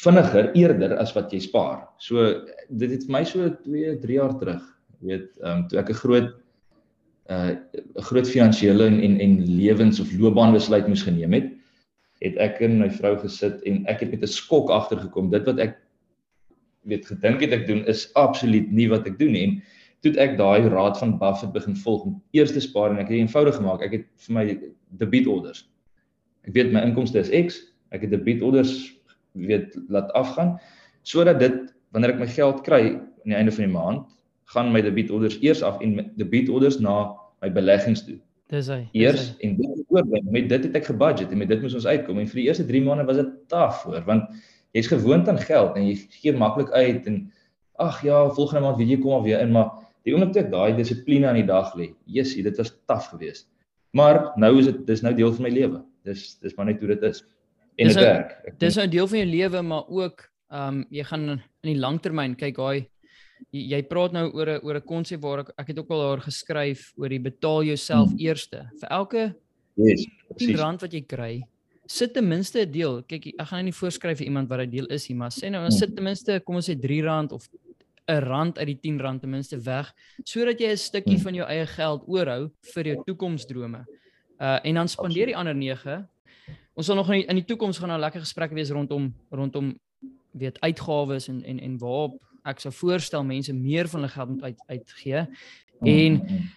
vinniger 0.00 0.50
eerder 0.54 0.96
as 1.02 1.14
wat 1.16 1.32
jy 1.34 1.40
spaar. 1.44 1.82
So 1.98 2.26
dit 2.68 2.92
het 2.94 3.06
vir 3.06 3.16
my 3.16 3.24
so 3.26 3.48
2, 3.66 3.96
3 4.04 4.18
jaar 4.20 4.36
terug, 4.42 4.62
weet, 5.04 5.28
ehm 5.42 5.64
um, 5.64 5.66
toe 5.68 5.80
ek 5.82 5.90
'n 5.90 6.00
groot 6.02 6.30
uh 7.30 7.50
'n 7.54 8.06
groot 8.10 8.28
finansiële 8.28 8.86
en 8.86 9.00
en, 9.00 9.18
en 9.20 9.34
lewens 9.46 10.00
of 10.00 10.12
loopbaanbesluit 10.18 10.88
moes 10.88 11.06
geneem 11.06 11.32
het, 11.32 11.52
het 12.20 12.36
ek 12.36 12.60
en 12.60 12.78
my 12.78 12.90
vrou 12.90 13.16
gesit 13.18 13.62
en 13.68 13.84
ek 13.86 14.00
het 14.04 14.10
met 14.10 14.22
'n 14.22 14.36
skok 14.38 14.70
agtergekom. 14.70 15.30
Dit 15.30 15.46
wat 15.46 15.58
ek 15.58 15.78
weet 16.88 17.06
gedink 17.06 17.40
het 17.40 17.52
ek 17.52 17.66
doen 17.66 17.84
is 17.86 18.08
absoluut 18.14 18.70
nie 18.72 18.88
wat 18.88 19.06
ek 19.06 19.18
doen 19.18 19.32
nie. 19.32 19.44
En 19.46 19.62
toe 20.04 20.12
ek 20.22 20.36
daai 20.38 20.68
raad 20.72 20.98
van 20.98 21.18
Buffett 21.20 21.52
begin 21.52 21.76
volg 21.76 22.06
om 22.08 22.14
eers 22.36 22.52
te 22.52 22.62
spaar 22.64 22.94
en 22.94 23.00
ek 23.02 23.10
het 23.10 23.16
dit 23.16 23.24
eenvoudig 23.24 23.58
gemaak. 23.60 23.82
Ek 23.84 23.98
het 23.98 24.06
vir 24.26 24.36
my 24.36 24.44
debit 25.02 25.28
orders. 25.28 25.66
Ek 26.48 26.54
weet 26.56 26.72
my 26.72 26.82
inkomste 26.86 27.20
is 27.20 27.32
X, 27.36 27.60
ek 27.92 28.06
het 28.06 28.14
debit 28.14 28.42
orders 28.42 28.72
weet 29.38 29.76
laat 29.88 30.10
afgaan 30.18 30.56
sodat 31.06 31.38
dit 31.40 31.54
wanneer 31.94 32.14
ek 32.14 32.20
my 32.22 32.26
geld 32.30 32.64
kry 32.66 32.80
aan 32.96 33.32
die 33.32 33.36
einde 33.36 33.52
van 33.54 33.64
die 33.64 33.72
maand, 33.72 34.02
gaan 34.54 34.72
my 34.72 34.82
debit 34.84 35.10
orders 35.14 35.38
eers 35.42 35.62
af 35.66 35.80
en 35.84 35.98
debit 36.18 36.50
orders 36.50 36.80
na 36.82 37.12
my 37.40 37.50
beleggings 37.52 38.02
toe. 38.06 38.18
Dis 38.50 38.68
hy. 38.70 38.82
Eers 38.98 39.30
hy. 39.30 39.48
en 39.48 39.56
dit 39.58 39.82
oorbring. 39.88 40.30
Met 40.30 40.48
dit 40.50 40.64
het 40.66 40.78
ek 40.80 40.88
gebudget 40.90 41.32
en 41.32 41.40
met 41.40 41.50
dit 41.50 41.60
moes 41.62 41.76
ons 41.78 41.86
uitkom 41.86 42.18
en 42.18 42.30
vir 42.30 42.40
die 42.40 42.46
eerste 42.48 42.66
3 42.68 42.82
maande 42.86 43.06
was 43.08 43.20
dit 43.20 43.36
taaf 43.52 43.84
voor 43.84 44.02
want 44.08 44.32
jy's 44.76 44.90
gewoond 44.90 45.28
aan 45.30 45.38
geld 45.42 45.76
en 45.78 45.86
jy 45.86 45.96
gee 46.20 46.34
maklik 46.36 46.70
uit 46.74 47.06
en 47.10 47.22
ag 47.80 48.02
ja, 48.04 48.26
volgende 48.36 48.66
maand 48.66 48.78
weet 48.78 48.92
jy 48.92 48.98
kom 49.02 49.16
al 49.18 49.24
weer 49.24 49.40
in 49.42 49.54
maar 49.54 49.70
die 50.04 50.14
oomblik 50.14 50.32
toe 50.32 50.42
ek 50.44 50.52
daai 50.52 50.76
dissipline 50.76 51.28
aan 51.28 51.40
die 51.40 51.48
dag 51.48 51.74
lê, 51.78 51.90
jessie, 52.06 52.42
dit 52.42 52.56
was 52.58 52.72
taaf 52.86 53.10
geweest. 53.12 53.48
Maar 53.96 54.32
nou 54.36 54.58
is 54.60 54.70
dit 54.70 54.86
dis 54.86 55.02
nou 55.02 55.14
deel 55.14 55.32
van 55.34 55.46
my 55.48 55.52
lewe. 55.54 55.82
Dis 56.06 56.38
dis 56.40 56.54
maar 56.56 56.70
net 56.70 56.80
hoe 56.80 56.92
dit 56.94 57.02
is. 57.10 57.24
En 57.76 57.90
dit 57.90 57.96
werk. 57.96 58.36
Dis 58.58 58.78
nou 58.78 58.86
deel 58.88 59.08
van 59.10 59.18
jou 59.18 59.30
lewe, 59.30 59.62
maar 59.62 59.88
ook 59.88 60.26
ehm 60.50 60.80
um, 60.80 60.86
jy 60.90 61.04
gaan 61.06 61.28
in 61.30 61.42
die 61.62 61.78
langtermyn 61.78 62.34
kyk 62.34 62.56
daai 62.56 62.88
jy, 63.48 63.62
jy 63.74 63.80
praat 63.88 64.14
nou 64.16 64.26
oor 64.34 64.56
'n 64.56 64.60
oor 64.66 64.76
'n 64.76 64.86
konsep 64.86 65.22
waar 65.22 65.40
ek 65.44 65.52
ek 65.58 65.68
het 65.68 65.78
ook 65.78 65.90
al 65.90 66.02
daar 66.02 66.20
geskryf 66.20 66.92
oor 66.96 67.08
die 67.08 67.22
betaal 67.22 67.62
jouself 67.64 68.10
hmm. 68.10 68.18
eerste. 68.18 68.68
Vir 68.80 68.88
elke 68.90 69.22
yes, 69.76 70.06
10 70.36 70.56
rand 70.56 70.80
wat 70.80 70.92
jy 70.92 71.02
kry, 71.02 71.42
sit 71.86 72.14
ten 72.14 72.28
minste 72.28 72.60
'n 72.60 72.70
deel. 72.70 73.02
Kyk, 73.02 73.26
ek 73.38 73.46
gaan 73.46 73.58
nou 73.64 73.70
nie 73.70 73.78
voorskryf 73.80 74.18
vir 74.18 74.26
iemand 74.26 74.48
wat 74.48 74.58
daai 74.58 74.70
deel 74.70 74.86
is 74.86 75.08
nie, 75.08 75.16
maar 75.16 75.30
sê 75.30 75.50
nou, 75.50 75.62
hmm. 75.62 75.70
sit 75.70 75.94
ten 75.94 76.04
minste 76.04 76.40
kom 76.44 76.56
ons 76.56 76.68
sê 76.68 76.74
3 76.74 77.02
rand 77.02 77.32
of 77.32 77.48
'n 78.10 78.22
rand 78.24 78.58
uit 78.58 78.66
die 78.66 78.78
10 78.80 79.00
rand 79.00 79.20
ten 79.20 79.30
minste 79.30 79.58
weg 79.60 79.94
sodat 80.24 80.60
jy 80.60 80.70
'n 80.70 80.76
stukkie 80.76 81.14
hmm. 81.14 81.22
van 81.22 81.34
jou 81.34 81.46
eie 81.48 81.66
geld 81.66 82.02
oorhou 82.06 82.50
vir 82.74 82.86
jou 82.86 83.02
toekomsdrome. 83.04 83.84
Uh 84.38 84.58
en 84.62 84.74
dan 84.74 84.88
spandeer 84.88 85.26
die 85.26 85.36
ander 85.36 85.54
9. 85.54 86.08
Ons 86.74 86.86
sal 86.86 86.96
nog 86.96 87.10
in 87.10 87.20
die, 87.20 87.26
in 87.26 87.36
die 87.36 87.44
toekoms 87.44 87.78
gaan 87.78 87.88
nou 87.88 88.00
lekker 88.00 88.20
gesprekke 88.20 88.54
wees 88.54 88.70
rondom 88.70 89.14
rondom 89.30 89.78
weet 90.32 90.60
uitgawes 90.60 91.28
en 91.28 91.44
en 91.44 91.60
en 91.60 91.78
waarop 91.78 92.20
ek 92.44 92.60
sou 92.60 92.72
voorstel 92.72 93.24
mense 93.24 93.52
meer 93.52 93.88
van 93.88 94.00
hulle 94.00 94.12
geld 94.12 94.28
moet 94.28 94.42
uit 94.42 94.62
uitgee. 94.66 95.26
Hmm, 95.78 95.88
en 95.88 96.16
hmm, 96.26 96.50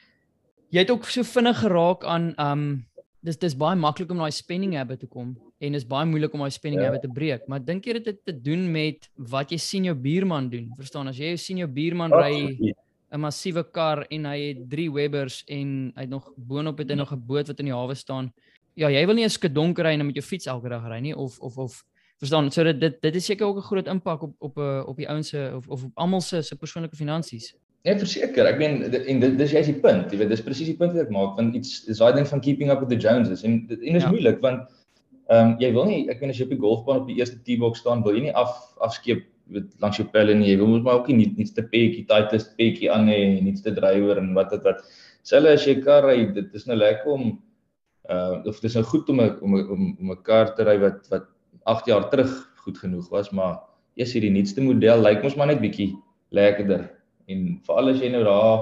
jy 0.70 0.80
het 0.80 0.92
ook 0.92 1.06
so 1.06 1.24
vinnig 1.24 1.60
geraak 1.60 2.04
aan 2.04 2.34
um 2.40 2.86
dis 3.24 3.38
dis 3.38 3.56
baie 3.56 3.76
maklik 3.80 4.12
om 4.12 4.18
na 4.18 4.28
daai 4.28 4.36
spending 4.36 4.76
habit 4.76 5.00
te 5.00 5.08
kom 5.08 5.36
en 5.64 5.78
is 5.78 5.86
baie 5.88 6.08
moeilik 6.10 6.34
om 6.36 6.44
daai 6.44 6.54
spending 6.54 6.82
ja. 6.82 6.90
habit 6.90 7.06
te 7.06 7.12
breek. 7.12 7.46
Maar 7.48 7.64
dink 7.64 7.86
jy 7.88 7.98
dit 8.00 8.10
het 8.12 8.20
te 8.28 8.36
doen 8.36 8.66
met 8.72 9.08
wat 9.32 9.54
jy 9.54 9.60
sien 9.62 9.88
jou 9.90 9.96
buurman 9.96 10.50
doen? 10.52 10.68
Verstaan 10.80 11.12
as 11.12 11.22
jy 11.22 11.36
sien 11.40 11.62
jou 11.64 11.70
buurman 11.72 12.12
ry 12.12 12.74
'n 13.14 13.22
massiewe 13.22 13.64
kar 13.72 14.06
en 14.10 14.26
hy 14.26 14.38
het 14.42 14.62
3 14.70 14.90
Webbers 14.92 15.44
en 15.48 15.94
hy 15.96 16.02
het 16.02 16.10
nog 16.10 16.32
boonop 16.36 16.80
het 16.82 16.90
hy 16.90 16.98
nog 16.98 17.14
'n 17.14 17.22
boot 17.28 17.48
wat 17.48 17.60
in 17.60 17.70
die 17.70 17.76
hawe 17.76 17.96
staan. 17.96 18.34
Ja, 18.76 18.90
jy 18.90 19.06
wil 19.06 19.16
nie 19.16 19.26
'n 19.26 19.30
skedonk 19.30 19.80
ry 19.80 19.94
en 19.94 20.06
met 20.06 20.16
jou 20.16 20.26
fiets 20.26 20.48
elke 20.48 20.70
dag 20.70 20.88
ry 20.88 21.00
nie 21.00 21.16
of 21.16 21.40
of 21.40 21.58
of 21.58 21.84
verstaan 22.20 22.52
so 22.52 22.64
dit 22.64 22.80
dit 22.80 23.02
dit 23.02 23.16
is 23.16 23.26
seker 23.26 23.46
ook 23.46 23.58
'n 23.58 23.70
groot 23.70 23.88
impak 23.88 24.22
op 24.24 24.34
op 24.40 24.58
'n 24.58 24.62
eh, 24.62 24.84
op 24.88 24.98
die 24.98 25.10
ouens 25.10 25.30
se 25.30 25.52
of 25.56 25.68
of 25.68 25.84
op 25.84 25.92
almal 25.96 26.22
se 26.22 26.42
se 26.42 26.56
persoonlike 26.56 26.96
finansies. 26.96 27.56
Nee, 27.84 27.98
verseker. 28.00 28.46
Ek 28.46 28.58
meen 28.58 28.84
en 28.84 29.20
dit 29.20 29.38
dis 29.38 29.52
jy's 29.52 29.66
die 29.66 29.80
punt. 29.80 30.12
Jy 30.12 30.18
weet, 30.18 30.30
dis 30.30 30.44
presies 30.44 30.68
die 30.68 30.78
punt 30.78 30.94
wat 30.96 31.04
ek 31.04 31.10
maak 31.12 31.36
van 31.36 31.54
iets 31.54 31.84
is 31.92 32.00
daai 32.00 32.14
ding 32.16 32.28
van 32.28 32.40
keeping 32.40 32.72
up 32.72 32.80
with 32.80 32.90
the 32.90 32.96
Joneses 32.96 33.44
en 33.44 33.68
dit 33.68 33.82
en 33.82 33.96
is 33.96 34.04
ja. 34.04 34.10
moeilik 34.10 34.40
want 34.42 34.70
ehm 35.30 35.54
um, 35.54 35.56
jy 35.60 35.72
wil 35.76 35.86
nie 35.88 36.02
ek 36.12 36.22
meen 36.22 36.34
as 36.34 36.40
jy 36.40 36.48
op 36.48 36.56
die 36.56 36.64
golfbaan 36.64 37.02
op 37.04 37.08
die 37.08 37.20
eerste 37.20 37.40
tee-box 37.48 37.80
staan, 37.80 38.04
wil 38.04 38.16
jy 38.18 38.28
nie 38.28 38.36
af 38.36 38.56
afskeep 38.84 39.24
met 39.54 39.66
langs 39.84 40.00
jou 40.00 40.06
pelle 40.08 40.36
nie. 40.36 40.50
Jy 40.52 40.58
wil 40.62 40.72
mos 40.72 40.84
maar 40.84 41.02
ook 41.02 41.10
nie 41.12 41.28
niets 41.38 41.54
te 41.56 41.64
petjie, 41.64 42.06
tightest 42.08 42.56
petjie 42.60 42.92
aan 42.92 43.10
hê, 43.12 43.42
niets 43.44 43.64
te 43.64 43.74
drywer 43.76 44.22
en 44.22 44.34
wat 44.38 44.52
wat 44.56 44.64
wat. 44.70 44.86
Selfs 45.24 45.62
as 45.62 45.68
jy 45.68 45.78
kar 45.84 46.08
ry, 46.08 46.18
dit 46.36 46.56
is 46.56 46.68
nou 46.68 46.78
lekker 46.80 47.12
om 47.16 47.28
uh 48.12 48.42
of 48.50 48.60
dit 48.60 48.70
is 48.70 48.76
nou 48.76 48.84
goed 48.84 49.10
om 49.10 49.22
'n 49.22 49.38
om 49.42 49.56
'n 49.56 49.96
om 50.00 50.12
'n 50.12 50.24
kar 50.24 50.56
te 50.56 50.64
ry 50.64 50.78
wat 50.80 51.08
wat 51.10 51.30
8 51.66 51.88
jaar 51.88 52.10
terug 52.10 52.32
goed 52.64 52.78
genoeg 52.78 53.10
was, 53.10 53.32
maar 53.32 53.62
eers 53.96 54.14
hierdie 54.14 54.32
nuutste 54.34 54.62
model 54.62 55.02
lyk 55.02 55.24
mos 55.24 55.36
maar 55.36 55.48
net 55.48 55.62
bietjie 55.62 55.94
lekkerder 56.32 56.90
en 57.32 57.60
veral 57.66 57.94
as 57.94 58.02
jy 58.02 58.10
nou 58.10 58.24
daar 58.24 58.60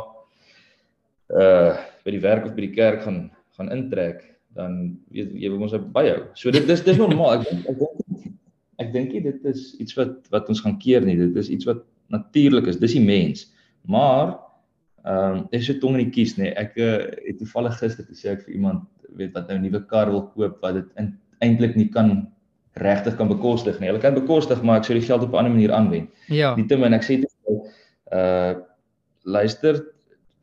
uh 1.42 1.72
by 2.06 2.12
die 2.12 2.22
werk 2.22 2.46
of 2.46 2.56
by 2.56 2.66
die 2.66 2.76
kerk 2.76 3.04
gaan 3.06 3.32
gaan 3.58 3.72
intrek 3.72 4.31
dan 4.58 4.78
weet 5.16 5.32
jy 5.40 5.50
moet 5.54 5.68
ons 5.70 5.92
byhou. 5.96 6.20
So 6.36 6.52
dit 6.52 6.68
dis 6.68 6.84
dis 6.84 7.00
normaal. 7.00 7.40
Ek 7.40 7.50
dink 7.50 7.68
ek 7.72 7.80
dink 7.80 8.38
ek 8.82 8.94
dink 8.94 9.16
dit 9.24 9.50
is 9.52 9.76
iets 9.80 9.96
wat 10.00 10.16
wat 10.34 10.50
ons 10.52 10.62
gaan 10.66 10.78
keer 10.82 11.06
nie. 11.06 11.18
Dit 11.20 11.38
is 11.40 11.52
iets 11.54 11.68
wat 11.70 11.84
natuurlik 12.12 12.68
is. 12.72 12.80
Dis 12.82 12.98
die 12.98 13.04
mens. 13.04 13.50
Maar 13.88 14.38
ehm 15.02 15.38
um, 15.38 15.46
is 15.56 15.66
so 15.66 15.78
tong 15.82 15.98
in 15.98 16.06
die 16.06 16.14
kies 16.14 16.36
nê. 16.38 16.50
Nee. 16.50 16.58
Ek 16.62 16.76
uh, 16.78 17.08
het 17.26 17.40
toevallig 17.42 17.80
gister 17.80 18.06
gesê 18.06 18.36
ek 18.36 18.46
vir 18.46 18.58
iemand 18.60 18.86
weet 19.18 19.34
wat 19.34 19.50
nou 19.50 19.58
'n 19.58 19.66
nuwe 19.66 19.82
kar 19.90 20.12
wil 20.12 20.28
koop 20.36 20.62
wat 20.62 20.78
dit 20.78 20.90
eintlik 21.42 21.76
nie 21.76 21.90
kan 21.90 22.30
regtig 22.74 23.18
kan 23.18 23.28
bekostig 23.28 23.80
nie. 23.80 23.90
Hulle 23.90 24.00
kan 24.00 24.14
bekostig, 24.14 24.62
maar 24.64 24.80
ek 24.80 24.86
sou 24.86 24.96
die 24.96 25.08
geld 25.08 25.24
op 25.24 25.34
'n 25.34 25.42
ander 25.42 25.52
manier 25.52 25.74
aanwend. 25.74 26.10
Ja. 26.28 26.56
Nietemin 26.56 26.94
ek 26.94 27.04
sê 27.04 27.20
dit 27.20 27.32
uh 28.12 28.54
luister 29.24 29.78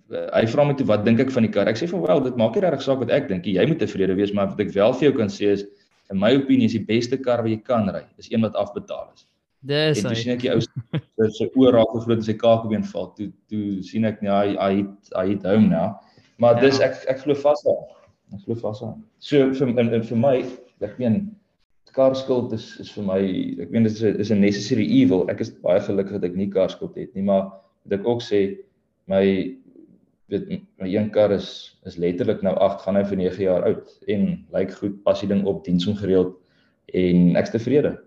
hy 0.09 0.45
vra 0.53 0.65
my 0.65 0.75
toe 0.77 0.87
wat 0.89 1.05
dink 1.05 1.21
ek 1.21 1.33
van 1.35 1.45
die 1.45 1.53
kar? 1.53 1.69
Ek 1.69 1.77
sê 1.81 1.89
van 1.91 2.05
wel, 2.05 2.23
dit 2.25 2.37
maak 2.41 2.55
nie 2.57 2.65
regtig 2.65 2.85
saak 2.87 3.03
wat 3.03 3.13
ek 3.15 3.29
dink 3.29 3.45
nie. 3.45 3.57
Jy 3.59 3.67
moet 3.69 3.81
tevrede 3.83 4.17
wees, 4.17 4.33
maar 4.37 4.51
wat 4.53 4.61
ek 4.65 4.73
wel 4.75 4.95
vir 4.97 5.09
jou 5.09 5.15
kan 5.19 5.33
sê 5.33 5.53
is 5.57 5.65
in 6.13 6.21
my 6.21 6.33
opinie 6.37 6.69
is 6.71 6.77
die 6.77 6.85
beste 6.85 7.19
kar 7.21 7.43
wat 7.45 7.53
jy 7.53 7.61
kan 7.65 7.91
ry, 7.93 8.05
is 8.21 8.31
een 8.33 8.45
wat 8.47 8.57
afbetaal 8.57 9.11
is. 9.13 9.27
Dis 9.69 10.05
hy. 10.05 10.13
Ek 10.13 10.21
sien 10.21 10.35
ek 10.37 10.45
die 10.45 10.53
ou 10.55 10.61
se 10.63 11.31
sy 11.37 11.49
oor 11.59 11.75
raak 11.75 11.95
of 11.97 12.07
groot 12.07 12.21
en 12.23 12.27
sy 12.27 12.37
kakebeen 12.39 12.87
val. 12.93 13.11
Toe 13.19 13.29
toe 13.51 13.81
sien 13.87 14.07
ek 14.09 14.23
nee, 14.23 14.31
hy 14.31 14.55
hy 14.55 14.71
het 14.79 15.13
hy 15.19 15.27
het 15.33 15.49
hom 15.51 15.67
nou. 15.73 15.89
Maar 16.39 16.61
ja. 16.61 16.69
dis 16.69 16.79
ek 16.85 17.03
ek 17.11 17.25
glo 17.25 17.37
vas 17.43 17.65
aan. 17.67 17.83
Ek 18.37 18.47
glo 18.47 18.59
vas 18.63 18.83
aan. 18.87 19.03
So 19.25 19.51
vir 19.59 19.75
in, 19.75 19.93
in, 19.99 20.07
vir 20.07 20.23
my, 20.23 20.37
ek 20.87 20.97
meen 21.03 21.21
kar 21.97 22.15
skuld 22.15 22.53
is 22.55 22.77
is 22.85 22.93
vir 22.95 23.09
my 23.09 23.19
ek 23.65 23.75
meen 23.75 23.89
dit 23.89 23.99
is 23.99 24.05
'n 24.05 24.21
is 24.23 24.31
'n 24.31 24.41
necessary 24.41 24.87
evil. 25.01 25.27
Ek 25.29 25.43
is 25.43 25.51
baie 25.51 25.83
gelukkig 25.83 26.21
dat 26.21 26.31
ek 26.31 26.39
nie 26.39 26.51
kar 26.51 26.71
skuld 26.71 26.95
het 26.97 27.15
nie, 27.15 27.27
maar 27.27 27.51
wat 27.85 27.99
ek 27.99 28.07
ook 28.07 28.23
sê 28.23 28.63
my 29.11 29.25
weet 30.29 30.49
my 30.79 30.89
een 30.89 31.11
kar 31.11 31.33
is 31.33 31.79
is 31.89 31.97
letterlik 31.97 32.43
nou 32.43 32.55
8 32.57 32.85
gaan 32.85 32.97
hy 32.97 33.05
vir 33.05 33.17
9 33.17 33.43
jaar 33.43 33.65
oud 33.71 33.95
en 34.07 34.27
lyk 34.53 34.75
goed, 34.77 35.03
pas 35.05 35.21
die 35.21 35.29
ding 35.29 35.45
op, 35.49 35.65
diens 35.65 35.87
hom 35.89 35.97
gereeld 35.97 36.37
en 36.95 37.37
ek's 37.37 37.53
tevrede. 37.55 37.99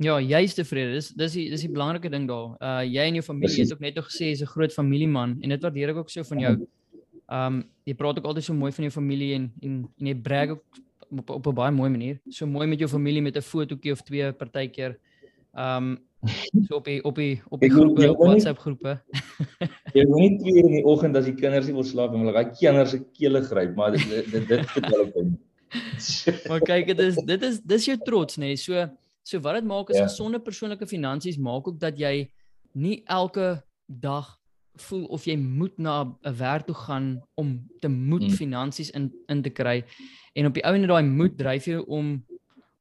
Ja, 0.00 0.16
jy's 0.20 0.56
tevrede. 0.56 0.96
Dis 0.96 1.10
dis 1.12 1.34
die 1.36 1.46
dis 1.52 1.64
die 1.66 1.72
belangrike 1.72 2.08
ding 2.12 2.26
daar. 2.28 2.54
Uh 2.56 2.82
jy 2.88 3.04
en 3.04 3.18
jou 3.18 3.24
familie 3.26 3.64
het 3.64 3.72
ook 3.74 3.82
net 3.84 3.98
nog 4.00 4.08
gesê 4.08 4.30
jy's 4.30 4.42
'n 4.42 4.52
groot 4.54 4.72
familieman 4.72 5.38
en 5.42 5.48
dit 5.48 5.62
waardeer 5.62 5.90
ek 5.90 5.96
ook 5.96 6.10
so 6.10 6.24
van 6.24 6.38
jou. 6.40 6.54
Um 7.28 7.64
jy 7.84 7.94
praat 7.94 8.18
ook 8.18 8.24
altyd 8.24 8.44
so 8.44 8.54
mooi 8.54 8.72
van 8.72 8.84
jou 8.84 8.92
familie 8.92 9.34
en 9.34 9.52
en 9.62 9.88
en 10.00 10.06
jy 10.06 10.14
brag 10.14 10.48
ook 10.56 10.64
op 11.10 11.30
op 11.30 11.46
'n 11.46 11.54
baie 11.54 11.72
mooi 11.72 11.90
manier. 11.90 12.20
So 12.30 12.46
mooi 12.46 12.66
met 12.66 12.78
jou 12.78 12.88
familie 12.88 13.22
met 13.22 13.36
'n 13.36 13.42
fotootjie 13.42 13.92
of 13.92 14.02
twee 14.02 14.32
partykeer. 14.32 14.96
Um 15.54 15.98
so 16.68 16.76
op 16.76 16.84
die 16.84 16.98
op 17.04 17.16
die 17.16 17.42
op 17.48 17.60
die 17.60 17.70
groepe, 17.70 18.10
op 18.10 18.18
WhatsApp 18.18 18.58
groepe. 18.58 18.96
jy 19.96 20.04
moet 20.08 20.20
nie 20.20 20.38
twee 20.40 20.64
in 20.64 20.74
die 20.78 20.84
oggend 20.84 21.16
as 21.16 21.28
die 21.28 21.36
kinders 21.36 21.68
nie 21.68 21.76
wil 21.76 21.86
slaap 21.86 22.14
en 22.14 22.24
hulle 22.24 22.34
raai 22.36 22.52
kinders 22.58 22.92
se 22.94 23.00
kele 23.16 23.42
gryp, 23.46 23.76
maar 23.78 23.96
dit 23.96 24.32
dit 24.32 24.48
dit 24.48 24.66
vertel 24.74 25.06
ek 25.06 25.14
hom. 25.16 25.30
maar 26.50 26.66
kyk, 26.66 26.90
dit 26.92 27.06
is 27.06 27.22
dit 27.30 27.46
is 27.48 27.62
dis 27.74 27.88
jou 27.92 27.96
trots 28.04 28.40
nê. 28.40 28.52
Nee. 28.52 28.60
So 28.60 28.88
so 29.22 29.40
wat 29.44 29.60
dit 29.60 29.70
maak 29.70 29.92
is 29.94 30.00
ja. 30.00 30.08
gesonde 30.08 30.42
persoonlike 30.44 30.88
finansies 30.90 31.38
maak 31.38 31.68
ook 31.68 31.80
dat 31.80 31.98
jy 31.98 32.28
nie 32.72 33.00
elke 33.06 33.60
dag 33.86 34.36
voel 34.80 35.04
of 35.12 35.26
jy 35.28 35.36
moet 35.36 35.76
na 35.78 36.02
'n 36.04 36.36
werk 36.36 36.66
toe 36.66 36.74
gaan 36.74 37.22
om 37.34 37.68
te 37.80 37.88
moet 37.88 38.22
hmm. 38.22 38.36
finansies 38.36 38.90
in 38.90 39.10
in 39.28 39.42
te 39.42 39.50
kry 39.50 39.84
en 40.34 40.46
op 40.46 40.54
die 40.54 40.64
ou 40.64 40.74
en 40.74 40.86
daai 40.86 41.04
moed 41.04 41.36
dryf 41.38 41.64
jou 41.64 41.84
om 41.86 42.24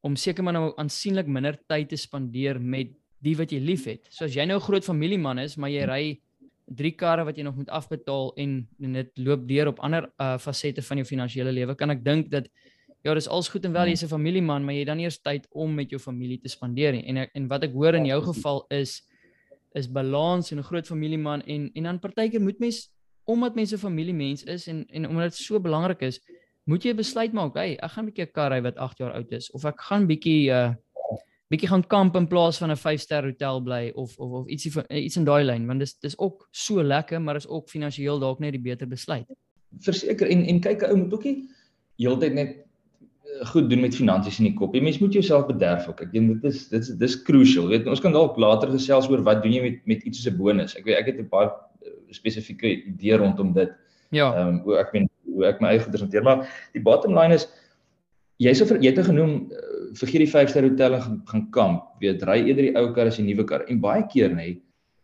om 0.02 0.16
seker 0.16 0.44
maar 0.44 0.54
nou 0.54 0.74
aansienlik 0.78 1.28
minder 1.28 1.58
tyd 1.68 1.90
te 1.90 1.98
spandeer 1.98 2.62
met 2.62 2.94
die 3.24 3.36
wat 3.36 3.52
jy 3.52 3.60
liefhet. 3.60 4.08
So 4.10 4.26
as 4.26 4.36
jy 4.36 4.46
nou 4.46 4.58
'n 4.58 4.68
groot 4.68 4.86
familieman 4.86 5.40
is, 5.40 5.58
maar 5.58 5.70
jy 5.70 5.86
ry 5.86 6.20
drie 6.70 6.92
karre 6.92 7.26
wat 7.26 7.38
jy 7.38 7.44
nog 7.44 7.56
moet 7.56 7.70
afbetaal 7.70 8.34
en, 8.38 8.68
en 8.80 8.94
dit 8.94 9.12
loop 9.18 9.48
deur 9.48 9.68
op 9.68 9.80
ander 9.80 10.12
uh 10.20 10.38
fasette 10.38 10.82
van 10.82 10.98
jou 10.98 11.06
finansiële 11.06 11.52
lewe, 11.52 11.76
kan 11.76 11.90
ek 11.90 12.04
dink 12.04 12.30
dat 12.32 12.48
ja, 13.04 13.14
dis 13.14 13.28
alles 13.28 13.48
goed 13.48 13.66
en 13.66 13.74
wel 13.74 13.88
jy's 13.88 14.04
'n 14.04 14.08
familieman, 14.12 14.64
maar 14.64 14.74
jy 14.74 14.80
het 14.80 14.88
dan 14.88 15.00
eers 15.00 15.20
tyd 15.22 15.48
om 15.52 15.74
met 15.74 15.90
jou 15.90 16.00
familie 16.00 16.40
te 16.40 16.50
spandeer 16.50 16.92
nie. 16.92 17.06
En 17.08 17.18
en 17.34 17.48
wat 17.48 17.64
ek 17.64 17.74
hoor 17.74 17.96
in 17.96 18.06
jou 18.06 18.22
geval 18.22 18.66
is 18.70 19.02
is 19.74 19.88
balans 19.88 20.52
en 20.52 20.60
'n 20.60 20.64
groot 20.64 20.88
familieman 20.88 21.42
en 21.42 21.72
en 21.74 21.84
dan 21.84 22.00
partykeer 22.00 22.42
moet 22.42 22.60
mens 22.60 22.90
omdat 23.26 23.56
mense 23.56 23.76
'n 23.76 23.80
familiemens 23.80 24.44
is 24.44 24.68
en 24.68 24.86
en 24.88 25.08
omdat 25.08 25.32
dit 25.32 25.36
so 25.36 25.60
belangrik 25.60 26.02
is, 26.02 26.20
moet 26.66 26.84
jy 26.84 26.94
besluit 26.94 27.34
maak, 27.34 27.56
hey, 27.56 27.78
ek 27.82 27.92
gaan 27.92 28.06
'n 28.06 28.10
bietjie 28.10 28.26
'n 28.26 28.32
kar 28.34 28.52
ry 28.52 28.62
wat 28.62 28.78
8 28.78 28.98
jaar 28.98 29.14
oud 29.14 29.32
is 29.32 29.52
of 29.52 29.66
ek 29.66 29.82
gaan 29.82 30.08
bietjie 30.08 30.52
uh 30.52 30.74
bietjie 31.50 31.70
gaan 31.72 31.84
kamp 31.90 32.16
in 32.16 32.28
plaas 32.30 32.60
van 32.62 32.72
'n 32.72 32.78
5-ster 32.78 33.26
hotel 33.26 33.62
bly 33.62 33.92
of 33.96 34.18
of 34.18 34.32
of 34.42 34.48
ietsie 34.48 34.72
van 34.72 34.86
iets 34.88 35.18
in 35.18 35.26
daai 35.26 35.44
lyn 35.44 35.68
want 35.68 35.80
dis 35.80 35.96
dis 36.00 36.18
ook 36.18 36.48
so 36.52 36.84
lekker, 36.84 37.22
maar 37.22 37.36
is 37.36 37.48
ook 37.48 37.70
finansiëel 37.70 38.20
dalk 38.20 38.40
net 38.40 38.52
die 38.52 38.62
beter 38.62 38.88
besluit. 38.88 39.26
Verseker 39.80 40.30
en 40.30 40.46
en 40.46 40.60
kyk 40.60 40.84
'n 40.84 40.92
ou 40.92 40.98
moet 40.98 41.14
ookie 41.14 41.50
heeltyd 41.98 42.34
net 42.34 42.50
eh, 42.50 43.46
goed 43.52 43.70
doen 43.70 43.82
met 43.82 43.96
finansies 43.96 44.40
in 44.40 44.46
die 44.46 44.54
kop. 44.54 44.76
Jy 44.76 44.82
mens 44.82 45.00
moet 45.00 45.14
jouself 45.14 45.48
bederf 45.48 45.88
ook. 45.88 46.02
Ek 46.02 46.12
dink 46.12 46.42
dit 46.42 46.52
is 46.54 46.68
dit 46.70 46.82
is 46.82 46.96
dis 46.98 47.22
crucial. 47.24 47.68
Weet 47.68 47.88
ons 47.88 48.02
kan 48.02 48.14
dalk 48.14 48.38
later 48.38 48.70
gesels 48.70 49.10
oor 49.10 49.24
wat 49.24 49.44
doen 49.44 49.54
jy 49.54 49.62
met 49.62 49.86
met 49.86 50.04
iets 50.04 50.22
soos 50.22 50.34
'n 50.34 50.38
bonus. 50.38 50.76
Ek 50.76 50.86
weet 50.86 50.98
ek 50.98 51.06
het 51.06 51.20
'n 51.20 51.30
baie 51.30 51.50
eh, 51.50 51.92
spesifieke 52.12 52.86
idee 52.86 53.18
rondom 53.18 53.54
dit. 53.54 53.72
Ja. 54.12 54.34
Ehm 54.34 54.62
um, 54.66 54.78
ek 54.78 54.94
meen 54.94 55.10
hoe 55.34 55.46
ek 55.46 55.62
my 55.62 55.70
eie 55.70 55.80
goeders 55.80 56.02
hanteer, 56.02 56.24
maar 56.24 56.46
die 56.74 56.82
bottom 56.82 57.18
line 57.18 57.34
is 57.34 57.48
jy 58.40 58.54
sou 58.56 58.68
jy 58.78 58.92
het 58.92 59.06
genoem 59.06 59.36
uh, 59.52 59.68
vergeet 60.00 60.24
die 60.24 60.32
5 60.32 60.52
ster 60.52 60.68
hotel 60.68 60.96
en 60.98 61.02
gaan, 61.04 61.22
gaan 61.28 61.46
kamp, 61.56 61.86
weet 62.04 62.24
ry 62.28 62.40
eerder 62.46 62.70
die 62.70 62.76
ou 62.80 62.90
kar 62.96 63.10
as 63.10 63.20
die 63.20 63.28
nuwe 63.28 63.46
kar. 63.50 63.66
En 63.68 63.82
baie 63.84 64.06
keer 64.12 64.32
nê, 64.34 64.54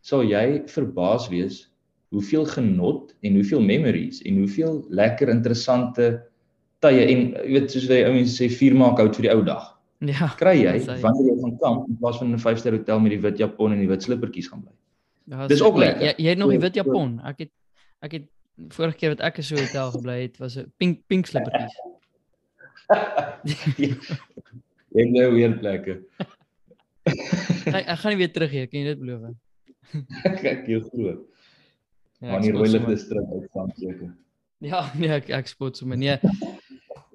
sal 0.06 0.24
jy 0.24 0.64
verbaas 0.72 1.28
wees 1.32 1.66
hoeveel 2.16 2.46
genot 2.48 3.12
en 3.26 3.40
hoeveel 3.40 3.64
memories 3.66 4.22
en 4.24 4.38
hoeveel 4.44 4.78
lekker 4.94 5.32
interessante 5.34 6.12
tye 6.86 7.08
en 7.12 7.24
jy 7.34 7.48
weet 7.56 7.74
soos 7.74 7.88
jy 7.90 8.04
ouens 8.08 8.36
sê 8.40 8.48
vier 8.52 8.76
maak 8.78 9.02
hout 9.02 9.18
vir 9.18 9.28
die 9.28 9.34
ou 9.34 9.42
dag. 9.48 9.72
Ja. 10.06 10.30
Kry 10.40 10.60
jy 10.60 10.76
wanneer 11.02 11.32
jy 11.32 11.36
gaan 11.42 11.58
kamp 11.64 11.90
in 11.90 11.98
plaas 12.00 12.22
van 12.22 12.32
'n 12.32 12.40
5 12.40 12.62
ster 12.62 12.78
hotel 12.78 13.02
met 13.02 13.16
die 13.16 13.22
wit 13.26 13.42
japon 13.42 13.74
en 13.74 13.82
die 13.82 13.90
wit 13.90 14.04
slippertjies 14.04 14.52
gaan 14.52 14.62
bly. 14.62 14.74
Ja, 15.26 15.48
Dis 15.48 15.62
ook 15.62 15.78
lekker. 15.82 16.06
Jy, 16.06 16.14
jy 16.18 16.30
het 16.30 16.38
nog 16.38 16.52
die 16.54 16.62
wit 16.62 16.76
japon. 16.76 17.20
Ek 17.26 17.40
het 17.40 17.52
ek 18.06 18.12
het 18.12 18.26
vorige 18.70 18.98
keer 18.98 19.16
wat 19.16 19.22
ek 19.22 19.38
in 19.38 19.44
so 19.44 19.56
'n 19.56 19.66
hotel 19.66 19.92
gebly 19.92 20.22
het, 20.22 20.38
was 20.38 20.58
'n 20.58 20.72
pink 20.78 21.02
pink 21.08 21.26
slippertjies. 21.26 21.74
Ek 24.96 25.10
nou 25.12 25.28
weer 25.36 25.56
plekke. 25.60 25.98
ek, 27.06 27.84
ek 27.84 27.98
gaan 28.00 28.14
nie 28.14 28.20
weer 28.22 28.32
terug 28.32 28.52
hier, 28.54 28.68
kan 28.72 28.80
jy 28.80 28.94
dit 28.94 29.02
beloof? 29.02 29.34
Kyk, 30.44 30.68
jy 30.72 30.80
glo. 30.88 31.16
Ja, 32.24 32.30
maar 32.32 32.46
nie 32.46 32.54
rooi 32.56 32.70
ligte 32.72 32.96
stryk 33.02 33.34
uit 33.34 33.50
van 33.54 33.74
seker. 33.76 34.14
Ja, 34.64 34.86
nee, 34.96 35.12
ek 35.12 35.28
ek 35.36 35.52
spot 35.52 35.78
sommer 35.78 36.00
nee. 36.00 36.16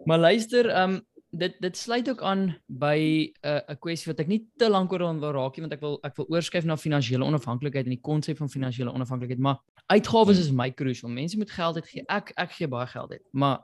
Maar 0.04 0.20
luister, 0.28 0.68
ehm 0.68 0.98
um, 0.98 1.06
dit 1.30 1.54
dit 1.62 1.76
sluit 1.76 2.08
ook 2.10 2.22
aan 2.22 2.56
by 2.66 2.98
'n 2.98 3.46
uh, 3.46 3.60
'n 3.68 3.78
kwessie 3.78 4.10
wat 4.10 4.20
ek 4.20 4.26
nie 4.26 4.46
te 4.56 4.68
lank 4.68 4.92
oor 4.92 4.98
wil 4.98 5.32
raak 5.32 5.56
nie 5.56 5.62
want 5.62 5.72
ek 5.72 5.80
wil 5.80 5.98
ek 6.02 6.16
wil 6.16 6.26
oorskuif 6.28 6.64
na 6.64 6.76
finansiële 6.76 7.24
onafhanklikheid 7.24 7.84
en 7.84 7.94
die 7.94 8.02
konsep 8.02 8.36
van 8.36 8.48
finansiële 8.48 8.92
onafhanklikheid 8.92 9.38
maar 9.38 9.58
uitgawes 9.86 10.38
is 10.38 10.50
my 10.50 10.70
crucial 10.70 11.10
mense 11.10 11.36
moet 11.36 11.50
geld 11.50 11.76
uitgee 11.76 12.02
ek 12.08 12.32
ek 12.36 12.50
gee 12.50 12.66
baie 12.66 12.86
geld 12.86 13.12
uit 13.12 13.22
maar 13.32 13.62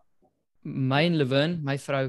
my 0.67 1.05
en 1.07 1.19
Lewin 1.21 1.61
my 1.65 1.79
vrou 1.79 2.09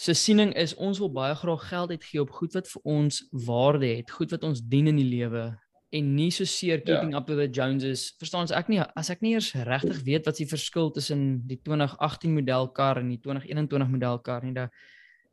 se 0.00 0.14
siening 0.16 0.54
is 0.56 0.72
ons 0.80 0.98
wil 1.02 1.10
baie 1.12 1.34
graag 1.36 1.66
geld 1.68 1.90
uitgee 1.90 2.22
op 2.22 2.30
goed 2.32 2.54
wat 2.56 2.68
vir 2.72 2.86
ons 2.88 3.24
waarde 3.46 3.90
het 3.98 4.10
goed 4.10 4.30
wat 4.32 4.46
ons 4.48 4.62
dien 4.72 4.88
in 4.88 5.00
die 5.00 5.08
lewe 5.08 5.50
en 5.90 6.14
nie 6.14 6.30
so 6.30 6.46
seer 6.46 6.78
ja. 6.78 6.84
keeping 6.86 7.12
ja. 7.12 7.18
up 7.18 7.28
with 7.28 7.38
the 7.38 7.48
Joneses 7.50 8.14
verstaan 8.18 8.46
as 8.46 8.54
ek 8.54 8.70
nie 8.72 8.80
as 8.80 9.10
ek 9.12 9.20
nie 9.24 9.34
eers 9.34 9.50
regtig 9.66 10.00
weet 10.06 10.28
wat 10.28 10.38
die 10.38 10.48
verskil 10.48 10.92
tussen 10.94 11.42
die 11.50 11.58
2018 11.66 12.32
model 12.38 12.70
kar 12.76 13.02
en 13.02 13.10
die 13.12 13.20
2021 13.20 13.92
model 13.96 14.22
kar 14.24 14.46
nie 14.46 14.54
dan 14.56 14.70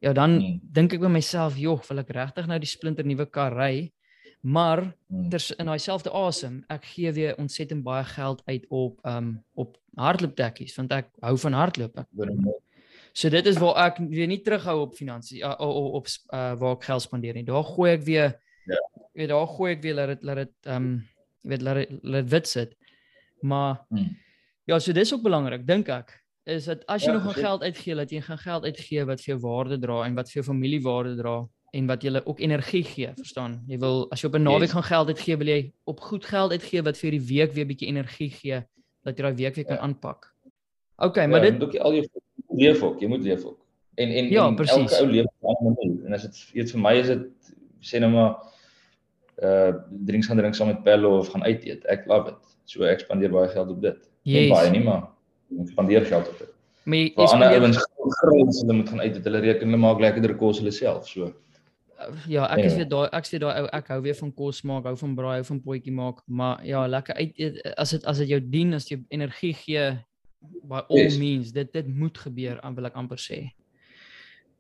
ja 0.04 0.14
dan 0.14 0.38
hmm. 0.40 0.60
dink 0.62 0.98
ek 0.98 1.04
by 1.06 1.12
myself 1.14 1.58
joh 1.62 1.80
wil 1.90 2.04
ek 2.04 2.12
regtig 2.18 2.50
nou 2.50 2.60
die 2.62 2.70
splinter 2.70 3.08
nuwe 3.08 3.30
kar 3.30 3.56
ry 3.56 3.88
maar 4.48 4.80
hmm. 5.08 5.30
ter 5.30 5.44
in 5.60 5.68
daai 5.68 5.80
selfde 5.80 6.12
asem 6.16 6.62
ek 6.72 6.86
gee 6.94 7.12
weer 7.12 7.36
ontsettend 7.42 7.84
baie 7.84 8.06
geld 8.08 8.42
uit 8.46 8.66
op 8.70 9.02
um 9.04 9.34
op 9.60 9.76
hardlooptekkies 10.00 10.76
want 10.78 10.94
ek 10.96 11.10
hou 11.26 11.34
van 11.44 11.58
hardloop. 11.58 11.98
Ek 12.00 12.08
so 13.12 13.32
dit 13.34 13.50
is 13.52 13.60
waar 13.60 13.80
ek 13.88 14.00
weer 14.08 14.30
nie 14.32 14.40
terughou 14.46 14.78
op 14.86 14.96
finansies 14.96 15.42
uh, 15.42 15.56
op, 15.58 15.98
op 16.00 16.08
uh, 16.08 16.54
waar 16.62 16.78
ek 16.78 16.88
geld 16.88 17.04
spandeer 17.04 17.36
nie. 17.36 17.44
Daar 17.48 17.66
gooi 17.68 17.92
ek 17.98 18.06
weer 18.08 18.30
ja. 18.70 18.80
weet 19.20 19.34
daar 19.34 19.50
gooi 19.52 19.74
ek 19.74 19.84
weer 19.84 20.00
laat 20.00 20.14
dit 20.16 20.24
laat 20.30 20.42
dit 20.46 20.72
um 20.78 20.88
jy 21.44 21.52
weet 21.52 21.68
laat 21.68 21.82
dit 21.82 22.00
laat 22.16 22.32
wit 22.38 22.48
sit. 22.54 22.80
Maar 23.42 23.84
hmm. 23.90 24.16
ja 24.72 24.80
so 24.80 24.96
dis 24.96 25.14
ook 25.14 25.28
belangrik 25.28 25.68
dink 25.68 25.92
ek 25.92 26.16
is 26.48 26.72
dat 26.72 26.88
as 26.88 27.04
jy 27.04 27.12
ja, 27.12 27.18
nog 27.18 27.28
gaan 27.28 27.44
geld 27.44 27.64
uitgee, 27.68 27.96
dat 28.00 28.12
jy 28.16 28.24
gaan 28.24 28.40
geld 28.40 28.64
uitgee 28.64 29.04
wat 29.12 29.20
vir 29.20 29.34
jou 29.34 29.40
waarde 29.44 29.82
dra 29.84 30.06
en 30.06 30.16
wat 30.16 30.32
vir 30.32 30.40
jou 30.40 30.48
familie 30.54 30.80
waarde 30.86 31.18
dra 31.20 31.42
en 31.78 31.86
wat 31.90 32.04
jy 32.04 32.22
ook 32.24 32.40
energie 32.42 32.84
gee, 32.84 33.12
verstaan? 33.16 33.60
Jy 33.70 33.78
wil 33.84 34.06
as 34.14 34.22
jy 34.22 34.32
op 34.32 34.36
'n 34.36 34.44
naweek 34.44 34.70
yes. 34.70 34.76
gaan 34.78 34.88
geld 34.88 35.08
uitgee, 35.14 35.38
wil 35.38 35.48
jy 35.48 35.62
op 35.84 36.00
goed 36.00 36.26
geld 36.26 36.52
uitgee 36.52 36.82
wat 36.82 36.98
vir 36.98 37.12
die 37.12 37.22
week 37.22 37.54
weer 37.54 37.68
bietjie 37.70 37.88
energie 37.88 38.30
gee 38.30 38.64
dat 39.04 39.18
jy 39.18 39.24
daai 39.24 39.36
week 39.36 39.56
weer 39.56 39.66
kan 39.66 39.80
ja. 39.80 39.82
aanpak. 39.82 40.34
OK, 40.98 41.16
maar 41.16 41.46
ja, 41.46 41.52
dit 41.52 41.64
ook 41.64 41.78
al 41.78 41.94
jou 41.94 42.06
leef 42.50 42.82
ook, 42.84 43.00
jy 43.00 43.08
moet 43.08 43.24
leef 43.24 43.46
ook. 43.46 43.60
En 43.96 44.10
en, 44.10 44.30
ja, 44.30 44.48
en 44.48 44.58
elke 44.58 44.98
ou 44.98 45.08
leef 45.08 45.26
op 45.26 45.34
'n 45.42 45.56
ander 45.56 45.74
manier. 45.74 46.06
En 46.06 46.14
as 46.14 46.22
dit 46.22 46.50
iets 46.54 46.72
vir 46.72 46.82
my 46.82 46.94
is 46.98 47.08
dit 47.08 47.56
sê 47.82 48.00
nou 48.00 48.12
maar 48.12 48.36
uh 49.44 49.74
drinks 50.06 50.28
gaan 50.28 50.38
drink 50.38 50.56
saam 50.56 50.68
met 50.68 50.84
Pello 50.84 51.18
of 51.18 51.28
gaan 51.30 51.44
uit 51.44 51.66
eet. 51.66 51.86
Ek 51.86 52.06
love 52.06 52.30
it. 52.30 52.58
So 52.66 52.84
ek 52.84 53.00
spandeer 53.00 53.32
baie 53.32 53.50
geld 53.50 53.70
op 53.70 53.82
dit. 53.82 54.10
Yes. 54.22 54.50
baie 54.50 54.70
nie 54.70 54.84
maar 54.84 55.10
en 55.58 55.68
spandeer 55.68 56.06
geld 56.06 56.28
op 56.28 56.38
dit. 56.38 56.54
Maar 56.84 56.98
jy 56.98 57.28
spandeer 57.28 57.62
ouens 57.62 57.86
grond 58.22 58.62
hulle 58.62 58.74
moet 58.74 58.90
gaan 58.90 59.02
uit 59.02 59.14
dit 59.14 59.24
hulle 59.24 59.40
reken 59.40 59.68
hulle 59.68 59.78
maak 59.78 60.00
lekkerder 60.00 60.36
kos 60.36 60.60
hulle 60.62 60.72
self 60.72 61.08
so. 61.08 61.34
Ja, 62.28 62.48
ek 62.54 62.66
is 62.66 62.76
weer 62.78 62.90
daai 62.90 63.08
ek 63.12 63.26
is 63.26 63.34
weer 63.34 63.44
daai 63.46 63.62
ou 63.62 63.70
ek 63.80 63.92
hou 63.94 64.02
weer 64.06 64.18
van 64.20 64.34
kos 64.34 64.62
maak, 64.68 64.90
hou 64.90 64.98
van 65.00 65.16
braai, 65.18 65.36
hou 65.40 65.48
van 65.52 65.62
potjie 65.64 65.94
maak, 65.94 66.22
maar 66.28 66.66
ja, 66.66 66.86
lekker 66.88 67.16
uit 67.16 67.62
as 67.78 67.96
dit 67.96 68.06
as 68.06 68.22
dit 68.24 68.34
jou 68.36 68.42
dien, 68.42 68.74
as 68.78 68.90
jy 68.92 69.00
energie 69.14 69.54
gee 69.58 69.88
by 70.68 70.84
all 70.88 71.08
yes. 71.08 71.18
means, 71.18 71.54
dit 71.56 71.72
dit 71.74 71.88
moet 71.88 72.18
gebeur, 72.18 72.60
wil 72.76 72.90
ek 72.90 73.00
amper 73.00 73.22
sê. 73.22 73.48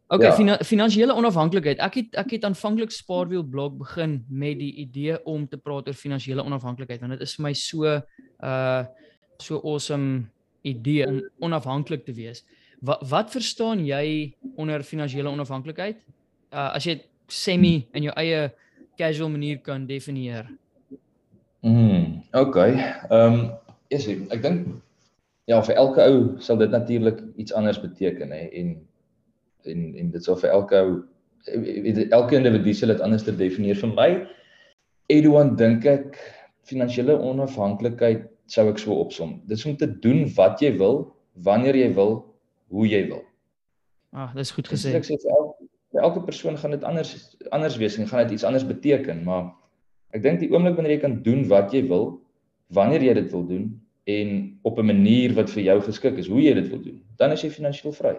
OK, 0.07 0.23
ja. 0.23 0.31
fina 0.35 0.55
finansiële 0.63 1.15
onafhanklikheid. 1.19 1.81
Ek 1.83 1.97
het 1.99 2.15
ek 2.21 2.37
het 2.37 2.45
aanvanklik 2.47 2.93
Spaarwiel 2.95 3.43
blog 3.43 3.75
begin 3.81 4.21
met 4.31 4.55
die 4.61 4.71
idee 4.85 5.17
om 5.27 5.43
te 5.51 5.59
praat 5.59 5.89
oor 5.91 5.97
finansiële 5.97 6.45
onafhanklikheid 6.47 7.03
want 7.03 7.17
dit 7.17 7.25
is 7.25 7.35
vir 7.35 7.47
my 7.49 7.53
so 7.53 7.97
uh 8.39 8.85
so 9.37 9.59
awesome 9.61 10.29
idee 10.65 11.05
om 11.05 11.19
onafhanklik 11.49 12.05
te 12.07 12.15
wees. 12.15 12.45
Wat 12.81 13.03
wat 13.09 13.35
verstaan 13.35 13.83
jy 13.85 14.33
onder 14.55 14.83
finansiële 14.83 15.29
onafhanklikheid? 15.29 15.99
Uh 16.55 16.71
as 16.79 16.87
jy 16.87 17.01
semi 17.27 17.87
in 17.93 18.07
jou 18.07 18.13
eie 18.15 18.47
casual 18.97 19.29
manier 19.29 19.59
kan 19.63 19.85
definieer. 19.87 20.49
Mm, 21.61 22.23
OK. 22.33 22.57
Ehm 22.57 23.11
um, 23.11 23.39
is 23.87 24.07
ek 24.07 24.41
dink 24.43 24.67
ja, 25.47 25.61
vir 25.63 25.77
elke 25.79 26.03
ou 26.03 26.23
sal 26.43 26.57
dit 26.59 26.71
natuurlik 26.71 27.21
iets 27.39 27.53
anders 27.55 27.79
beteken 27.79 28.31
hè 28.35 28.47
en 28.51 28.73
en 29.67 29.85
en 29.95 30.09
dit 30.11 30.23
sal 30.23 30.35
vir 30.41 30.51
elke 30.51 30.81
elke 32.11 32.35
individu 32.35 32.73
sal 32.73 32.91
dit 32.91 33.03
anders 33.03 33.23
te 33.23 33.35
definieer 33.35 33.79
vir 33.79 33.93
my. 33.93 34.09
Edouan 35.11 35.55
dink 35.55 35.85
ek 35.87 36.19
finansiële 36.67 37.15
onafhanklikheid 37.15 38.27
sou 38.51 38.67
ek 38.71 38.79
so 38.79 38.95
opsom. 38.99 39.37
Dit 39.47 39.59
is 39.59 39.65
om 39.65 39.77
te 39.79 39.87
doen 39.87 40.25
wat 40.35 40.61
jy 40.63 40.73
wil, 40.79 41.05
wanneer 41.43 41.75
jy 41.75 41.93
wil, 41.95 42.19
hoe 42.71 42.87
jy 42.87 43.05
wil. 43.07 43.23
Ah, 44.11 44.33
dis 44.35 44.51
goed 44.51 44.67
gesê. 44.67 44.95
Ek 44.97 45.07
sê 45.07 45.15
vir 45.21 45.31
elke, 45.35 45.67
vir 45.97 46.05
elke 46.05 46.21
persoon 46.21 46.57
gaan 46.61 46.77
dit 46.77 46.85
anders 46.85 47.15
anders 47.49 47.77
wees 47.81 47.97
en 47.97 48.07
gaan 48.07 48.27
dit 48.27 48.37
iets 48.37 48.45
anders 48.45 48.67
beteken, 48.67 49.25
maar 49.25 49.49
ek 50.13 50.21
dink 50.23 50.39
die 50.39 50.51
oomblik 50.53 50.77
wanneer 50.77 50.97
jy 50.97 51.01
kan 51.01 51.19
doen 51.25 51.43
wat 51.49 51.73
jy 51.73 51.81
wil, 51.89 52.21
wanneer 52.73 53.01
jy 53.01 53.13
dit 53.17 53.31
wil 53.33 53.45
doen 53.49 53.67
en 54.07 54.29
op 54.63 54.79
'n 54.79 54.87
manier 54.93 55.33
wat 55.33 55.49
vir 55.49 55.63
jou 55.63 55.81
geskik 55.81 56.17
is, 56.17 56.29
hoe 56.31 56.41
jy 56.41 56.53
dit 56.53 56.69
wil 56.69 56.81
doen, 56.81 57.01
dan 57.17 57.31
is 57.31 57.43
jy 57.43 57.49
finansiëel 57.49 57.93
vry 57.93 58.15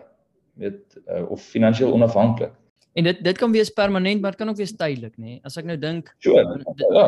weet 0.58 0.98
uh, 1.06 1.30
of 1.30 1.42
finansiëel 1.42 1.92
onafhanklik. 1.94 2.52
En 2.98 3.04
dit 3.06 3.22
dit 3.24 3.38
kan 3.38 3.52
wees 3.54 3.70
permanent, 3.70 4.20
maar 4.20 4.30
dit 4.34 4.40
kan 4.40 4.48
ook 4.48 4.56
wees 4.58 4.76
tydelik, 4.76 5.16
nê? 5.16 5.24
Nee? 5.24 5.40
As 5.46 5.56
ek 5.56 5.64
nou 5.68 5.78
dink, 5.78 6.16
ja, 6.26 6.44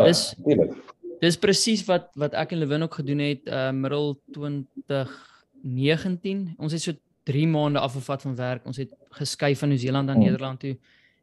dis 0.07 0.35
natuurlik. 0.39 0.73
Dis 1.21 1.37
presies 1.37 1.85
wat 1.89 2.09
wat 2.21 2.35
ek 2.39 2.53
en 2.55 2.61
Lewin 2.63 2.83
ook 2.87 2.95
gedoen 3.01 3.21
het 3.25 3.43
uh 3.51 3.73
middel 3.77 4.07
2019. 4.33 6.55
Ons 6.59 6.73
het 6.73 6.83
so 6.83 6.93
3 7.23 7.47
maande 7.47 7.79
afgevat 7.79 8.23
van 8.23 8.37
werk. 8.37 8.67
Ons 8.67 8.77
het 8.77 8.95
geskuif 9.11 9.59
van 9.59 9.69
Nieu-Seeland 9.69 10.07
na 10.07 10.13
hmm. 10.13 10.23
Nederland 10.23 10.61
toe 10.61 10.77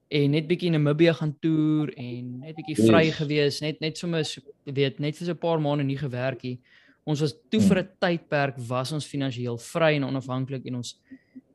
en 0.08 0.32
net 0.32 0.48
bietjie 0.48 0.72
Namibië 0.72 1.14
gaan 1.14 1.34
toer 1.44 1.92
en 2.00 2.40
net 2.40 2.56
bietjie 2.56 2.78
vry 2.80 3.04
yes. 3.10 3.16
gewees, 3.20 3.60
net 3.64 3.80
net 3.84 3.98
sommer 4.00 4.24
weet, 4.64 5.00
net 5.04 5.18
vir 5.18 5.26
so 5.28 5.34
'n 5.34 5.38
paar 5.38 5.60
maande 5.60 5.84
nie 5.84 5.98
gewerk 5.98 6.44
nie. 6.44 6.60
Ons 7.04 7.20
was 7.20 7.34
toe 7.50 7.60
hmm. 7.60 7.68
vir 7.68 7.78
'n 7.82 7.90
tydperk 8.00 8.56
was 8.70 8.92
ons 8.92 9.06
finansiëel 9.06 9.58
vry 9.58 9.96
en 9.96 10.04
onafhanklik 10.04 10.66
en 10.66 10.76
ons 10.76 10.96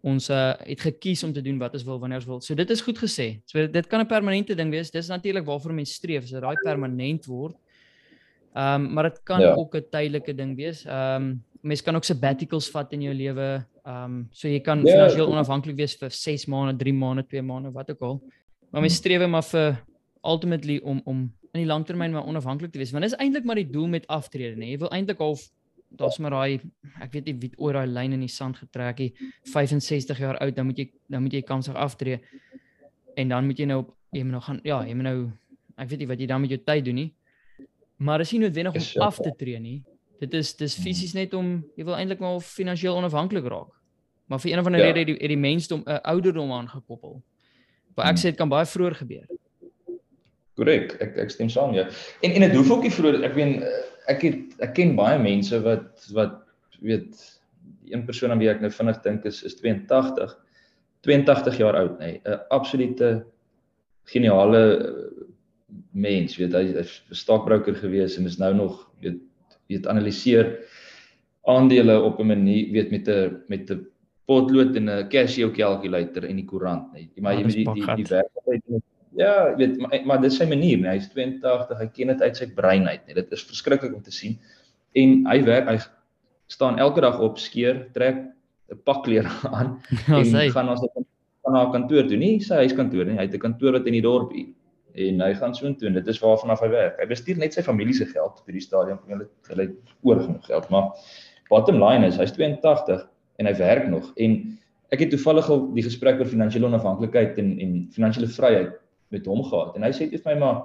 ons 0.03 0.31
uh, 0.31 0.55
het 0.67 0.81
gekies 0.81 1.23
om 1.23 1.33
te 1.33 1.43
doen 1.43 1.59
wat 1.59 1.75
ons 1.79 1.85
wil 1.87 1.99
wanneer 2.03 2.19
ons 2.19 2.27
wil. 2.27 2.41
So 2.41 2.55
dit 2.59 2.71
is 2.71 2.81
goed 2.83 2.99
gesê. 2.99 3.41
So 3.47 3.67
dit 3.67 3.87
kan 3.87 4.01
'n 4.01 4.07
permanente 4.07 4.55
ding 4.55 4.71
wees. 4.71 4.91
Dis 4.91 5.09
natuurlik 5.09 5.47
waarvoor 5.47 5.73
mense 5.73 5.95
streef, 5.95 6.25
as 6.25 6.31
dit 6.31 6.41
daai 6.41 6.57
permanent 6.65 7.27
word. 7.27 7.57
Ehm 8.55 8.85
um, 8.85 8.93
maar 8.93 9.05
dit 9.11 9.23
kan 9.25 9.41
ja. 9.41 9.55
ook 9.55 9.75
'n 9.77 9.87
tydelike 9.91 10.35
ding 10.35 10.57
wees. 10.57 10.85
Ehm 10.85 11.23
um, 11.23 11.45
mense 11.63 11.83
kan 11.83 11.95
ook 11.95 12.05
sabbaticals 12.05 12.71
vat 12.71 12.93
in 12.93 13.03
jou 13.03 13.15
lewe. 13.15 13.65
Ehm 13.83 14.05
um, 14.05 14.19
so 14.31 14.49
jy 14.49 14.61
kan 14.63 14.85
ja, 14.85 14.93
finansiëel 14.93 15.31
onafhanklik 15.31 15.77
wees 15.77 15.97
vir 15.99 16.11
6 16.15 16.47
maande, 16.47 16.77
3 16.79 16.93
maande, 16.95 17.27
2 17.27 17.43
maande, 17.43 17.73
wat 17.75 17.91
ook 17.91 18.03
al. 18.09 18.21
Maar 18.71 18.85
mense 18.85 18.97
hmm. 18.97 19.05
streef 19.05 19.29
maar 19.29 19.49
vir 19.49 19.81
ultimately 20.23 20.79
om 20.85 21.01
om 21.05 21.25
in 21.53 21.61
die 21.61 21.69
langtermyn 21.69 22.13
maar 22.13 22.27
onafhanklik 22.27 22.73
te 22.73 22.79
wees. 22.79 22.93
Want 22.95 23.05
dis 23.05 23.19
eintlik 23.19 23.45
maar 23.45 23.59
die 23.61 23.71
doel 23.71 23.91
met 23.93 24.07
aftrede, 24.07 24.57
nee. 24.57 24.71
Jy 24.71 24.79
wil 24.85 24.95
eintlik 24.95 25.19
half 25.19 25.51
daar's 25.97 26.19
maar 26.19 26.31
daai 26.31 26.61
ek 27.05 27.13
weet 27.13 27.29
nie 27.29 27.35
wie 27.45 27.51
oor 27.57 27.77
daai 27.77 27.91
lyn 27.91 28.17
in 28.17 28.25
die 28.25 28.33
sand 28.33 28.59
getrek 28.61 29.01
het 29.03 29.23
65 29.53 30.21
jaar 30.25 30.39
oud 30.45 30.57
dan 30.57 30.69
moet 30.69 30.79
jy 30.79 30.89
dan 31.11 31.25
moet 31.25 31.37
jy 31.37 31.43
kansig 31.47 31.77
aftree 31.77 32.21
en 33.17 33.35
dan 33.35 33.47
moet 33.49 33.61
jy 33.61 33.69
nou 33.69 33.83
op 33.85 33.95
jy 34.13 34.25
moet 34.25 34.37
nou 34.37 34.43
gaan 34.49 34.61
ja 34.69 34.83
jy 34.89 34.97
moet 34.99 35.09
nou 35.09 35.17
ek 35.77 35.91
weet 35.93 36.05
nie 36.05 36.11
wat 36.13 36.23
jy 36.23 36.29
dan 36.31 36.45
met 36.45 36.55
jou 36.55 36.61
tyd 36.65 36.85
doen 36.89 37.01
nie 37.03 37.11
maar 38.03 38.25
is 38.25 38.33
nie 38.33 38.43
noodwendig 38.45 38.79
om 38.81 38.87
ja. 38.87 39.07
af 39.07 39.21
te 39.21 39.35
tree 39.39 39.61
nie 39.61 39.79
dit 40.23 40.35
is 40.39 40.55
dis 40.57 40.75
hmm. 40.77 40.85
fisies 40.85 41.15
net 41.19 41.35
om 41.35 41.55
jy 41.79 41.87
wil 41.89 41.99
eintlik 41.99 42.23
maar 42.23 42.41
finansiëel 42.47 42.99
onafhanklik 43.01 43.47
raak. 43.51 43.73
Maar 44.31 44.41
vir 44.41 44.53
een 44.53 44.63
of 44.63 44.69
ander 44.71 44.81
ja. 44.81 44.91
rede 44.91 45.01
het 45.03 45.11
die, 45.11 45.29
die 45.35 45.41
mensdom 45.41 45.83
'n 45.85 45.91
uh, 45.91 46.01
ouderdom 46.15 46.53
aangekoppel. 46.53 47.23
Maar 47.97 48.13
ek 48.13 48.21
sê 48.21 48.31
dit 48.33 48.39
kan 48.39 48.49
baie 48.49 48.67
vroeër 48.67 48.95
gebeur. 49.03 49.27
Korrek 50.57 50.95
ek 51.01 51.19
ek 51.27 51.35
stem 51.35 51.51
saam 51.53 51.75
ja. 51.75 51.89
En 52.23 52.31
en 52.31 52.47
dit 52.47 52.57
hoef 52.57 52.71
ook 52.71 52.87
nie 52.87 52.95
vroeër 52.95 53.25
ek 53.29 53.35
weet 53.35 53.67
ek 54.13 54.25
het 54.29 54.65
ek 54.69 54.75
ken 54.79 54.97
baie 54.97 55.19
mense 55.19 55.61
wat 55.65 56.07
wat 56.15 56.39
weet 56.83 57.19
een 57.91 58.05
persoon 58.07 58.31
aan 58.31 58.41
wie 58.41 58.51
ek 58.51 58.63
nou 58.63 58.71
vinnig 58.71 59.03
dink 59.03 59.27
is 59.29 59.43
is 59.43 59.59
82 59.61 60.33
82 61.07 61.59
jaar 61.59 61.77
oud 61.77 61.99
nê 61.99 62.13
nee, 62.13 62.21
'n 62.25 62.41
absolute 62.51 63.25
geniale 64.05 64.63
mens 65.93 66.37
weet 66.37 66.55
hy 66.55 66.65
is 66.83 67.03
'n 67.11 67.15
stokbroker 67.15 67.75
gewees 67.75 68.17
en 68.19 68.27
is 68.27 68.39
nou 68.39 68.55
nog 68.55 68.91
weet 69.01 69.21
weet 69.73 69.89
analiseer 69.91 70.53
aandele 71.49 71.99
op 72.03 72.21
'n 72.21 72.27
manier 72.27 72.73
weet 72.73 72.91
met 72.91 73.09
'n 73.09 73.43
met 73.49 73.71
'n 73.71 73.87
potlood 74.27 74.77
en 74.77 74.89
'n 74.89 75.09
Casio 75.09 75.51
calculator 75.51 76.25
en 76.25 76.37
die 76.37 76.47
koerant 76.47 76.93
nee. 76.93 77.11
maar 77.21 77.35
jy 77.35 77.43
moet 77.43 77.59
die 77.61 77.75
die 77.75 78.05
die 78.05 78.11
werklikheid 78.17 78.83
Ja, 79.15 79.57
weet 79.57 79.77
maar 79.77 80.01
maar 80.05 80.21
dis 80.21 80.39
sy 80.41 80.47
manier, 80.49 80.79
nee. 80.79 80.89
hy's 80.97 81.11
82, 81.13 81.79
hy 81.79 81.87
ken 81.93 82.13
dit 82.15 82.23
uit 82.23 82.37
sy 82.37 82.47
brein 82.57 82.87
uit, 82.89 83.03
nee. 83.07 83.15
Dit 83.15 83.33
is 83.37 83.45
verskriklik 83.45 83.93
om 83.95 84.01
te 84.03 84.11
sien. 84.11 84.39
En 84.97 85.27
hy 85.29 85.43
werk, 85.45 85.69
hy 85.69 85.79
staan 86.47 86.79
elke 86.79 87.05
dag 87.05 87.21
op, 87.21 87.37
skeer, 87.39 87.93
trek 87.93 88.23
'n 88.73 88.81
pak 88.89 89.05
klere 89.05 89.29
aan 89.57 89.77
ja, 90.07 90.17
en 90.17 90.25
sy. 90.25 90.49
gaan 90.49 90.67
na 90.67 90.77
sy 90.81 90.89
gaan 90.97 91.53
na 91.53 91.67
kantoor 91.75 92.09
toe, 92.09 92.17
nie 92.17 92.41
sy 92.41 92.63
huiskantoor 92.65 93.05
nie. 93.05 93.19
Hy 93.19 93.29
het 93.29 93.37
'n 93.37 93.45
kantoor 93.45 93.77
wat 93.77 93.87
in 93.87 93.99
die 94.01 94.05
dorp 94.05 94.33
hier 94.33 94.49
en 94.95 95.21
hy 95.25 95.33
gaan 95.39 95.55
so 95.57 95.67
intoe 95.67 95.89
en 95.89 95.97
dit 95.97 96.09
is 96.13 96.21
waarvan 96.21 96.53
af 96.55 96.61
hy 96.65 96.69
werk. 96.73 96.99
Hy 97.01 97.07
bestuur 97.11 97.39
net 97.41 97.57
sy 97.57 97.65
familie 97.65 97.95
se 97.97 98.07
geld 98.11 98.43
vir 98.47 98.59
die 98.59 98.65
stadium, 98.65 99.01
hulle 99.09 99.29
hulle 99.49 99.69
oor 100.03 100.21
genoeg 100.21 100.51
geld, 100.51 100.69
maar 100.75 100.93
bottom 101.49 101.81
line 101.81 102.09
is 102.09 102.19
hy's 102.21 102.35
82 102.37 103.07
en 103.41 103.49
hy 103.49 103.55
werk 103.59 103.89
nog. 103.89 104.13
En 104.21 104.39
ek 104.93 105.07
het 105.07 105.15
toevallig 105.15 105.49
al 105.51 105.67
die 105.77 105.87
gesprek 105.87 106.21
oor 106.21 106.29
finansiële 106.29 106.69
onafhanklikheid 106.69 107.41
en 107.41 107.57
en 107.65 107.75
finansiële 107.95 108.29
vryheid 108.37 108.79
met 109.13 109.27
hom 109.29 109.45
gehad. 109.49 109.77
En 109.77 109.87
hy 109.87 109.93
sê 109.97 110.09
dit 110.11 110.21
vir 110.21 110.35
my 110.35 110.39
maar 110.45 110.63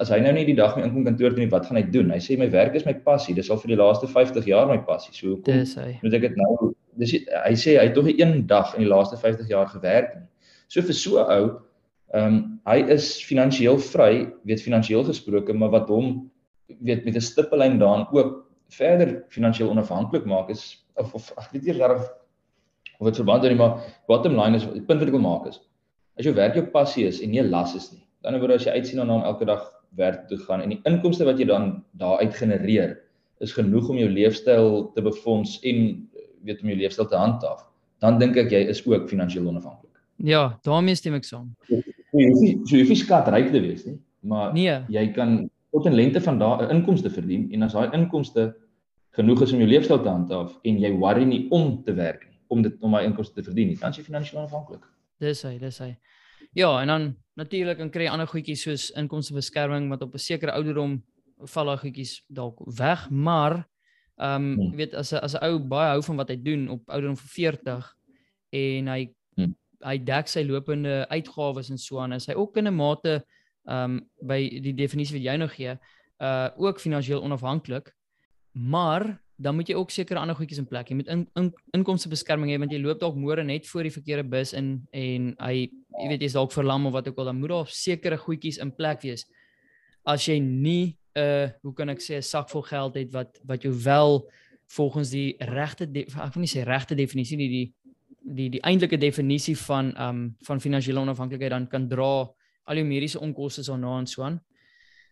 as 0.00 0.08
hy 0.08 0.18
nou 0.24 0.32
nie 0.32 0.46
die 0.48 0.56
dag 0.56 0.72
my 0.76 0.86
inkom 0.86 1.04
kantoor 1.04 1.34
toe 1.34 1.42
nie 1.44 1.50
wat 1.52 1.66
gaan 1.68 1.78
hy 1.78 1.84
doen? 1.94 2.12
Hy 2.14 2.20
sê 2.24 2.38
my 2.40 2.48
werk 2.52 2.76
is 2.78 2.86
my 2.88 2.94
passie. 3.04 3.34
Dis 3.36 3.50
al 3.52 3.60
vir 3.60 3.74
die 3.74 3.80
laaste 3.80 4.08
50 4.08 4.48
jaar 4.48 4.70
my 4.70 4.78
passie. 4.86 5.12
So 5.12 5.34
hoekom 5.34 5.60
dis 5.60 5.74
hy. 5.76 5.90
moet 6.02 6.16
ek 6.16 6.24
dit 6.30 6.38
nou 6.40 6.72
dis 7.00 7.12
hy 7.20 7.52
sê 7.60 7.76
hy 7.78 7.88
het 7.88 7.94
tog 7.96 8.08
een 8.08 8.46
dag 8.48 8.72
in 8.76 8.86
die 8.86 8.90
laaste 8.90 9.20
50 9.20 9.52
jaar 9.52 9.68
gewerk 9.72 10.16
nie. 10.16 10.26
So 10.72 10.84
vir 10.84 10.96
so 10.96 11.20
ou 11.20 11.44
ehm 12.12 12.26
um, 12.26 12.40
hy 12.68 12.78
is 12.94 13.08
finansiëel 13.26 13.78
vry 13.82 14.12
weet 14.48 14.62
finansiëel 14.62 15.04
gesproke 15.04 15.52
maar 15.52 15.72
wat 15.72 15.88
hom 15.88 16.30
weet 16.80 17.04
met 17.04 17.16
'n 17.16 17.28
stippellyn 17.30 17.78
daan 17.78 18.06
ook 18.12 18.46
verder 18.70 19.24
finansiëel 19.28 19.70
onafhanklik 19.70 20.24
maak 20.24 20.50
is 20.50 20.86
of 20.94 21.14
of 21.14 21.32
ek 21.38 21.52
weet 21.52 21.64
nie 21.64 21.78
reg 21.80 22.04
of 22.98 23.06
dit 23.06 23.16
verband 23.16 23.42
het 23.42 23.52
nie 23.52 23.58
maar 23.58 23.80
bottom 24.06 24.36
line 24.38 24.56
is 24.56 24.64
die 24.64 24.86
punt 24.86 25.00
wat 25.00 25.08
ek 25.08 25.18
wil 25.18 25.28
maak 25.28 25.46
is 25.48 25.60
as 26.18 26.26
jou 26.26 26.34
werk 26.36 26.56
jou 26.56 26.64
passie 26.74 27.06
is 27.08 27.20
en 27.22 27.30
nie 27.30 27.40
'n 27.40 27.50
las 27.50 27.74
is 27.74 27.92
nie. 27.92 28.02
Aan 28.24 28.34
die 28.34 28.40
ander 28.40 28.40
word 28.40 28.60
as 28.60 28.66
jy 28.66 28.72
uitsien 28.72 29.00
om 29.00 29.22
elke 29.22 29.44
dag 29.44 29.62
werk 29.96 30.28
toe 30.28 30.38
gaan 30.38 30.62
en 30.62 30.70
die 30.70 30.80
inkomste 30.84 31.24
wat 31.24 31.38
jy 31.38 31.46
dan 31.46 31.84
daaruit 31.98 32.34
genereer 32.34 32.98
is 33.40 33.52
genoeg 33.52 33.88
om 33.88 33.98
jou 33.98 34.08
leefstyl 34.08 34.92
te 34.94 35.02
befonds 35.02 35.58
en 35.62 36.08
weet 36.44 36.62
om 36.62 36.68
jou 36.68 36.78
leefstyl 36.78 37.06
te 37.06 37.16
handhaaf, 37.16 37.66
dan 38.00 38.18
dink 38.18 38.36
ek 38.36 38.50
jy 38.50 38.68
is 38.68 38.86
ook 38.86 39.08
finansiëel 39.08 39.48
onafhanklik. 39.48 39.90
Ja, 40.16 40.58
daarmee 40.62 40.94
stem 40.94 41.14
ek 41.14 41.24
saam. 41.24 41.54
Jy 42.12 42.28
hoef 42.28 42.40
nie 42.44 42.54
so 42.66 42.76
jy 42.76 42.82
hoef 42.82 42.92
nie 42.92 43.02
skatryk 43.02 43.52
te 43.52 43.60
wees 43.60 43.86
nie, 43.86 43.98
maar 44.20 44.52
nee. 44.52 44.74
jy 44.92 45.06
kan 45.16 45.38
tot 45.72 45.86
in 45.88 45.96
lente 45.96 46.20
van 46.20 46.38
daai 46.38 46.68
inkomste 46.70 47.10
verdien 47.10 47.48
en 47.52 47.62
as 47.62 47.72
daai 47.72 47.94
inkomste 47.96 48.50
genoeg 49.16 49.42
is 49.42 49.52
om 49.52 49.62
jou 49.62 49.68
leefstyl 49.68 50.02
te 50.02 50.12
handhaaf 50.12 50.58
en 50.68 50.80
jy 50.80 50.90
worry 50.96 51.24
nie 51.28 51.46
om 51.50 51.78
te 51.86 51.94
werk 51.96 52.26
nie 52.28 52.38
om 52.52 52.62
dit 52.64 52.74
om 52.84 52.92
daai 52.92 53.06
inkomste 53.08 53.38
te 53.38 53.46
verdien 53.46 53.72
nie, 53.72 53.78
dan 53.80 53.94
is 53.94 54.00
jy 54.00 54.04
finansiëel 54.04 54.42
onafhanklik. 54.42 54.84
Dis 55.22 55.40
hy, 55.46 55.54
dis 55.60 55.78
hy. 55.80 55.94
Ja, 56.58 56.68
en 56.82 56.90
dan 56.92 57.06
natuurlik 57.40 57.80
dan 57.80 57.90
kry 57.94 58.10
ander 58.10 58.28
goedjies 58.28 58.64
soos 58.66 58.90
inkomstebeskerming 59.00 59.88
wat 59.92 60.04
op 60.04 60.14
'n 60.14 60.20
sekere 60.20 60.52
ouderdom 60.52 61.00
val 61.54 61.66
daai 61.66 61.78
goedjies 61.78 62.24
dalk 62.28 62.60
weg, 62.78 63.08
maar 63.10 63.64
ehm 64.20 64.52
um, 64.52 64.72
jy 64.72 64.76
weet 64.76 64.94
as 64.94 65.12
'n 65.12 65.24
as 65.24 65.34
'n 65.34 65.44
ou 65.48 65.58
baie 65.58 65.90
hou 65.96 66.02
van 66.02 66.16
wat 66.16 66.28
hy 66.28 66.36
doen 66.36 66.68
op 66.68 66.82
ouderdom 66.90 67.16
van 67.16 67.28
40 67.28 67.96
en 68.50 68.88
hy. 68.88 69.14
Hy 69.82 69.98
dek 69.98 70.28
sy 70.28 70.44
lopende 70.46 71.02
uitgawes 71.10 71.70
en 71.70 71.78
so 71.78 71.98
aan, 71.98 72.12
is 72.12 72.26
hy 72.26 72.34
ook 72.34 72.56
in 72.56 72.68
'n 72.68 72.74
mate 72.74 73.24
ehm 73.68 73.98
um, 73.98 74.00
by 74.26 74.40
die 74.62 74.74
definisie 74.74 75.16
wat 75.18 75.24
jy 75.24 75.36
nou 75.36 75.48
gee, 75.48 75.78
uh 76.20 76.48
ook 76.56 76.80
finansiëel 76.80 77.22
onafhanklik. 77.22 77.92
Maar 78.52 79.22
dan 79.36 79.54
moet 79.54 79.68
jy 79.68 79.74
ook 79.74 79.90
sekere 79.90 80.20
ander 80.20 80.36
goedjies 80.36 80.58
in 80.58 80.66
plek 80.66 80.88
hê. 80.88 80.94
Jy 80.94 80.96
moet 80.96 81.10
in, 81.10 81.22
in 81.34 81.50
inkomste 81.78 82.10
beskerming 82.12 82.52
hê 82.52 82.58
want 82.62 82.72
jy 82.72 82.80
loop 82.82 83.00
dalk 83.00 83.16
môre 83.18 83.44
net 83.44 83.66
voor 83.66 83.88
die 83.88 83.94
verkeerde 83.94 84.24
bus 84.28 84.52
in 84.52 84.74
en 84.92 85.32
hy 85.40 85.54
jy 85.98 86.08
weet 86.10 86.26
jy's 86.26 86.36
dalk 86.38 86.52
verlam 86.54 86.86
of 86.86 86.94
wat 86.96 87.08
ook 87.08 87.18
al 87.18 87.30
dan 87.30 87.40
moet 87.40 87.54
daar 87.54 87.72
sekere 87.72 88.18
goedjies 88.18 88.60
in 88.62 88.74
plek 88.74 89.02
wees. 89.02 89.26
As 90.04 90.28
jy 90.28 90.38
nie 90.38 90.96
'n 91.14 91.20
uh, 91.20 91.48
hoe 91.62 91.74
kan 91.74 91.88
ek 91.88 92.00
sê 92.00 92.16
'n 92.16 92.22
sak 92.22 92.48
vol 92.50 92.62
geld 92.62 92.94
het 92.94 93.12
wat 93.12 93.40
wat 93.44 93.62
jou 93.62 93.74
wel 93.74 94.28
volgens 94.76 95.10
die 95.10 95.36
regte 95.38 95.84
ek 95.84 96.34
wil 96.34 96.40
nie 96.40 96.54
sê 96.54 96.64
regte 96.64 96.94
definisie 96.94 97.36
nie 97.36 97.48
die 97.48 97.72
die 98.22 98.48
die 98.50 98.62
eintlike 98.62 98.98
definisie 98.98 99.56
van 99.58 99.92
um 100.00 100.22
van 100.46 100.60
finansiële 100.60 101.00
onafhanklikheid 101.00 101.50
dan 101.50 101.68
kan 101.68 101.88
dra 101.88 102.30
al 102.64 102.78
jou 102.78 102.86
mediese 102.86 103.20
onkoste 103.20 103.64
daarna 103.66 103.98
en 103.98 104.06
so 104.06 104.22
aan. 104.22 104.40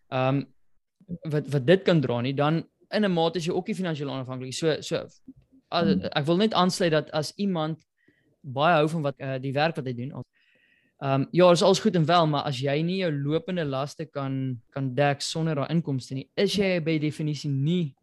Um 0.09 0.47
wat 1.31 1.49
wat 1.51 1.67
dit 1.67 1.83
kan 1.83 2.01
dra 2.01 2.21
nie 2.21 2.35
dan 2.35 2.65
in 2.91 3.05
'n 3.05 3.13
mate 3.13 3.39
is 3.39 3.47
jy 3.47 3.53
ook 3.53 3.67
nie 3.67 3.77
finansiëel 3.77 4.11
onafhanklik. 4.11 4.55
So 4.55 4.81
so 4.81 4.97
as, 5.69 5.87
hmm. 5.87 6.03
ek 6.13 6.27
wil 6.27 6.37
net 6.37 6.55
aansluit 6.55 6.93
dat 6.93 7.11
as 7.11 7.33
iemand 7.37 7.85
baie 8.41 8.75
hou 8.75 8.89
van 8.89 9.03
wat 9.03 9.21
uh, 9.21 9.39
die 9.39 9.53
werk 9.53 9.77
wat 9.77 9.87
hy 9.87 9.95
doen. 9.95 10.13
Ehm 11.01 11.23
um, 11.23 11.29
ja, 11.33 11.51
is 11.51 11.63
alles 11.63 11.81
goed 11.81 11.95
en 11.97 12.05
wel, 12.05 12.27
maar 12.27 12.43
as 12.43 12.59
jy 12.61 12.83
nie 12.83 12.99
jou 13.01 13.13
lopende 13.13 13.65
laste 13.65 14.05
kan 14.05 14.61
kan 14.71 14.95
dek 14.95 15.21
sonder 15.21 15.55
daai 15.55 15.71
inkomste 15.73 16.15
nie, 16.15 16.29
is 16.37 16.55
jy 16.55 16.81
by 16.85 16.99
definisie 16.99 17.51
nie 17.51 17.95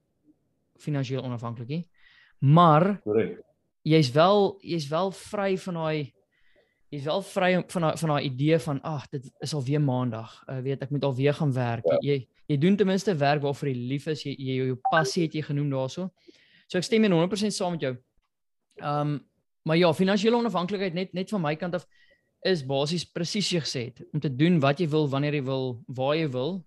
finansiëel 0.81 1.23
onafhanklik 1.23 1.67
nie. 1.67 1.83
Maar 2.39 2.97
korrek. 3.03 3.46
Jy's 3.87 4.11
wel 4.11 4.57
jy's 4.61 4.87
wel 4.91 5.11
vry 5.15 5.51
van 5.63 5.79
daai 5.79 6.13
jy's 6.91 7.05
wel 7.07 7.21
vry 7.21 7.51
van 7.71 7.85
daai 7.87 7.97
van 8.01 8.13
daai 8.13 8.23
idee 8.27 8.59
van 8.63 8.81
ag, 8.81 9.05
dit 9.13 9.29
is 9.43 9.53
al 9.53 9.63
weer 9.63 9.81
maandag. 9.83 10.33
Uh, 10.47 10.59
weet 10.65 10.83
ek 10.83 10.91
moet 10.95 11.07
al 11.07 11.15
weer 11.15 11.35
gaan 11.37 11.53
werk. 11.55 11.87
Ja. 11.87 11.99
Jy 12.01 12.17
jy 12.47 12.57
doen 12.63 12.75
ten 12.79 12.87
minste 12.87 13.15
werk 13.15 13.43
waarvoor 13.43 13.69
jy 13.69 13.87
lief 13.93 14.07
is. 14.11 14.23
Jy 14.23 14.35
jy 14.35 14.59
jou 14.59 14.77
passie 14.89 15.25
het 15.25 15.35
jy 15.35 15.43
genoem 15.49 15.71
daaroor. 15.71 16.11
So 16.67 16.79
ek 16.79 16.87
stem 16.87 17.07
100% 17.07 17.55
saam 17.55 17.75
met 17.77 17.87
jou. 17.87 17.95
Ehm 18.83 19.15
um, 19.15 19.17
maar 19.67 19.75
ja, 19.75 19.89
finansiële 19.91 20.37
onafhanklikheid 20.37 20.93
net 20.95 21.13
net 21.13 21.29
van 21.29 21.41
my 21.43 21.55
kant 21.59 21.73
af 21.75 21.83
is 22.47 22.61
basies 22.63 23.03
presies 23.03 23.49
jy 23.51 23.59
gesê 23.59 23.81
het 23.89 24.05
om 24.13 24.21
te 24.23 24.29
doen 24.31 24.61
wat 24.63 24.79
jy 24.79 24.87
wil 24.87 25.09
wanneer 25.11 25.35
jy 25.35 25.43
wil, 25.43 25.65
waar 25.87 26.15
jy 26.15 26.29
wil. 26.31 26.61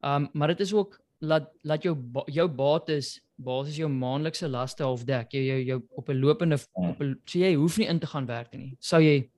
Ehm 0.00 0.24
um, 0.24 0.28
maar 0.32 0.54
dit 0.54 0.60
is 0.64 0.72
ook 0.72 0.96
laat 1.20 1.50
laat 1.62 1.84
jou 1.84 1.96
jou 2.32 2.48
bates 2.48 3.18
basies 3.44 3.78
jou 3.80 3.88
maandelikse 3.88 4.48
laste 4.48 4.84
half 4.84 5.04
dek. 5.08 5.32
Jy 5.34 5.42
jou, 5.46 5.58
jou 5.72 5.78
op 5.98 6.08
'n 6.08 6.20
lopende 6.20 6.58
op 6.72 7.00
'n 7.00 7.16
so 7.24 7.38
jy 7.38 7.54
hoef 7.54 7.78
nie 7.78 7.88
in 7.88 7.98
te 7.98 8.06
gaan 8.06 8.26
werk 8.26 8.52
nie. 8.54 8.76
Sou 8.80 9.00
jy 9.00 9.28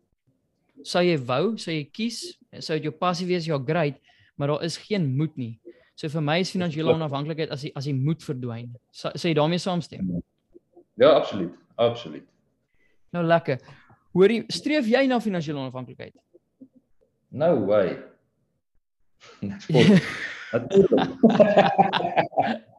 sou 0.85 1.03
jy 1.03 1.19
wou, 1.19 1.57
sou 1.57 1.73
jy 1.75 1.85
kies, 1.85 2.39
sou 2.59 2.77
dit 2.77 2.85
jou 2.85 2.93
passie 2.93 3.27
wees, 3.27 3.47
ja 3.47 3.59
great, 3.59 4.01
maar 4.37 4.49
daar 4.49 4.65
is 4.65 4.77
geen 4.77 5.17
moed 5.17 5.37
nie. 5.37 5.59
So 5.95 6.09
vir 6.09 6.23
my 6.23 6.41
is 6.41 6.51
finansiële 6.51 6.95
onafhanklikheid 6.95 7.51
as 7.51 7.63
jy 7.63 7.73
as 7.75 7.87
jy 7.87 7.93
moet 7.93 8.23
verdwyn. 8.23 8.73
Sê 8.93 9.29
jy 9.29 9.35
daarmee 9.35 9.59
saamstem? 9.59 10.23
Ja, 10.97 11.13
absoluut. 11.13 11.53
Absoluut. 11.77 12.27
Nou 13.13 13.25
lekker. 13.25 13.59
Hoorie, 14.13 14.45
streef 14.49 14.87
jy 14.87 15.07
na 15.07 15.21
finansiële 15.21 15.59
onafhanklikheid? 15.59 16.15
No 17.31 17.67
way. 17.67 17.99
Natuurlik. 19.41 20.03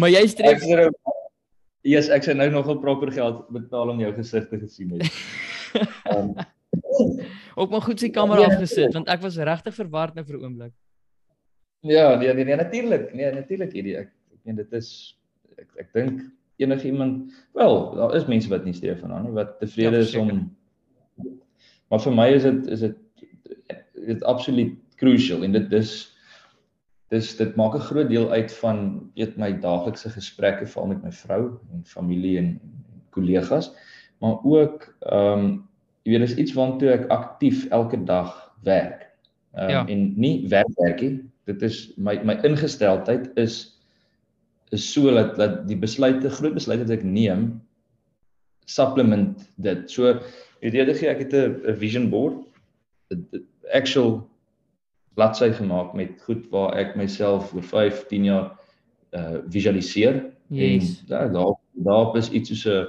maar 0.00 0.12
jy 0.12 0.24
streef 0.30 0.64
Ja, 1.86 2.00
yes, 2.00 2.08
ek 2.12 2.24
sê 2.26 2.34
nou 2.34 2.48
nogal 2.50 2.80
proper 2.82 3.12
geld 3.14 3.44
betaal 3.54 3.92
om 3.92 4.00
jou 4.02 4.10
gesig 4.16 4.48
te 4.50 4.58
gesien 4.60 4.96
het. 4.96 5.08
Um, 6.08 6.30
Ook 7.60 7.70
maar 7.70 7.82
goed 7.84 8.00
sy 8.00 8.08
kamera 8.08 8.46
afgesit 8.48 8.94
want 8.96 9.10
ek 9.12 9.20
was 9.20 9.36
regtig 9.36 9.74
verward 9.76 10.14
nou 10.16 10.24
vir 10.24 10.38
'n 10.38 10.44
oomblik. 10.46 10.72
Ja, 11.84 12.16
nee 12.16 12.32
nee, 12.32 12.46
nee 12.48 12.56
natuurlik. 12.56 13.12
Nee, 13.12 13.28
natuurlik 13.34 13.74
hierdie 13.76 13.96
ek 14.00 14.08
ek 14.08 14.40
meen 14.48 14.56
dit 14.56 14.72
is 14.72 14.88
ek 15.60 15.68
ek 15.84 15.92
dink 15.92 16.22
enige 16.56 16.88
iemand 16.88 17.36
wel, 17.52 17.76
daar 17.94 18.16
is 18.16 18.26
mense 18.26 18.48
wat 18.48 18.64
nie 18.64 18.72
streef 18.72 19.04
van 19.04 19.12
nie, 19.22 19.34
wat 19.36 19.58
tevrede 19.60 20.00
ja, 20.00 20.06
is 20.08 20.14
om 20.16 20.48
Maar 21.88 22.02
vir 22.04 22.14
my 22.14 22.28
is 22.36 22.44
dit 22.44 22.66
is 22.74 22.80
dit 22.80 22.96
dit 24.08 24.22
absoluut 24.22 24.74
crucial 24.96 25.44
en 25.44 25.52
dit 25.52 25.72
is 25.72 25.92
dis 27.12 27.36
dit 27.36 27.56
maak 27.56 27.74
'n 27.74 27.86
groot 27.88 28.08
deel 28.08 28.30
uit 28.30 28.52
van 28.52 29.10
weet 29.14 29.36
my 29.36 29.52
daaglikse 29.60 30.10
gesprekke 30.10 30.66
veral 30.66 30.88
met 30.88 31.02
my 31.02 31.12
vrou 31.12 31.58
en 31.72 31.84
familie 31.84 32.38
en 32.38 32.60
kollegas, 33.10 33.72
maar 34.20 34.38
ook 34.44 34.94
ehm 35.00 35.38
um, 35.38 35.68
jy 36.02 36.12
weet 36.12 36.28
dis 36.28 36.36
iets 36.36 36.54
waartoe 36.56 36.90
ek 36.90 37.08
aktief 37.12 37.66
elke 37.68 38.04
dag 38.04 38.52
werk. 38.64 39.08
Um, 39.52 39.68
ja. 39.68 39.86
en 39.86 40.12
nie 40.16 40.48
werk 40.48 40.70
werkie, 40.76 41.24
dit 41.44 41.62
is 41.62 41.92
my 41.96 42.20
my 42.24 42.38
ingesteldheid 42.44 43.30
is 43.36 43.78
is 44.70 44.92
so 44.92 45.10
dat 45.14 45.36
dat 45.36 45.68
die 45.68 45.76
besluite 45.76 46.30
groot 46.30 46.54
besluite 46.54 46.84
wat 46.84 46.98
ek 46.98 47.04
neem 47.04 47.60
supplement 48.68 49.48
dit. 49.56 49.90
So 49.90 50.20
weet 50.60 50.76
jy 50.76 50.94
gee 50.94 51.08
ek 51.08 51.24
het 51.24 51.34
'n 51.34 51.76
vision 51.80 52.10
board 52.10 52.44
'n 53.10 53.44
actual 53.72 54.28
bladsy 55.18 55.50
gemaak 55.58 55.94
met 55.98 56.20
goed 56.26 56.46
waar 56.54 56.76
ek 56.78 56.94
myself 56.96 57.50
oor 57.56 57.66
5, 57.66 58.06
10 58.12 58.30
jaar 58.30 58.46
uh 59.16 59.40
visualiseer 59.50 60.20
yes. 60.52 61.02
en 61.08 61.08
ja, 61.10 61.26
daar 61.34 61.54
daar 61.88 62.16
is 62.20 62.30
iets 62.30 62.50
soos 62.50 62.66
'n 62.66 62.88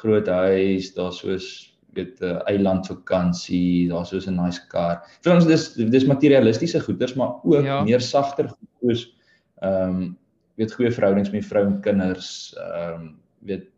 groot 0.00 0.26
huis, 0.26 0.94
daar 0.94 1.12
soos 1.12 1.70
weet 1.94 2.20
'n 2.20 2.24
uh, 2.24 2.40
eiland 2.46 2.86
vakansie, 2.86 3.88
daar's 3.88 4.08
soos 4.08 4.26
'n 4.26 4.36
nice 4.36 4.60
kar. 4.68 5.02
Vir 5.22 5.34
ons 5.34 5.46
dis 5.46 5.74
dis 5.74 6.06
materialistiese 6.06 6.80
goederes, 6.80 7.14
maar 7.14 7.32
ook 7.42 7.64
ja. 7.64 7.82
meer 7.84 8.00
sagter 8.00 8.50
soos 8.80 9.16
ehm 9.62 9.88
um, 9.88 10.16
weet 10.56 10.72
goeie 10.72 10.92
verhoudings 10.92 11.30
met 11.30 11.44
vrou 11.44 11.66
en 11.66 11.80
kinders, 11.80 12.54
ehm 12.56 13.00
um, 13.00 13.16
weet 13.38 13.68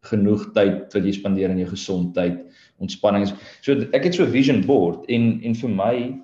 genoeg 0.00 0.52
tyd 0.52 0.94
wat 0.94 1.04
jy 1.04 1.12
spandeer 1.12 1.50
in 1.50 1.58
jou 1.58 1.68
gesondheid, 1.68 2.40
ontspanning. 2.78 3.26
So 3.60 3.72
ek 3.92 4.04
het 4.04 4.14
so 4.14 4.24
'n 4.24 4.32
vision 4.32 4.66
board 4.66 5.04
en 5.08 5.40
en 5.42 5.54
vir 5.54 5.70
my 5.70 6.20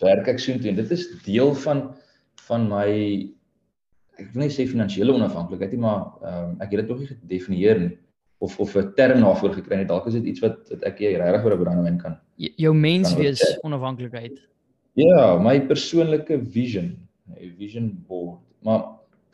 werk 0.00 0.28
ek 0.28 0.38
so 0.38 0.52
intoe 0.52 0.70
en 0.70 0.76
dit 0.76 0.90
is 0.90 1.08
deel 1.24 1.54
van 1.54 1.94
van 2.48 2.68
my 2.68 2.90
ek 4.20 4.30
wil 4.34 4.44
nie 4.44 4.52
sê 4.52 4.66
finansiële 4.68 5.14
onafhanklikheid 5.16 5.74
nie, 5.74 5.82
maar 5.82 6.00
ehm 6.20 6.44
um, 6.50 6.54
ek 6.60 6.72
het 6.74 6.82
dit 6.82 6.92
nog 6.92 7.02
nie 7.02 7.10
gedefinieer 7.10 7.80
nie 7.80 7.92
of 8.40 8.58
of 8.60 8.76
'n 8.76 8.92
term 8.96 9.20
daarvoor 9.20 9.52
gekry 9.54 9.78
het. 9.78 9.88
Dalk 9.88 10.06
is 10.06 10.16
dit 10.18 10.24
iets 10.32 10.40
wat 10.40 10.56
wat 10.70 10.82
ek 10.84 10.98
regtig 10.98 11.44
oor 11.44 11.54
'n 11.54 11.62
brandewyn 11.64 11.98
kan. 11.98 12.18
Jou 12.36 12.74
menswees 12.74 13.42
onafhanklikheid. 13.62 14.40
Ja, 14.94 15.38
my 15.38 15.60
persoonlike 15.60 16.40
vision, 16.44 16.96
'n 17.28 17.54
vision 17.58 18.04
board. 18.08 18.40
Maar 18.62 18.84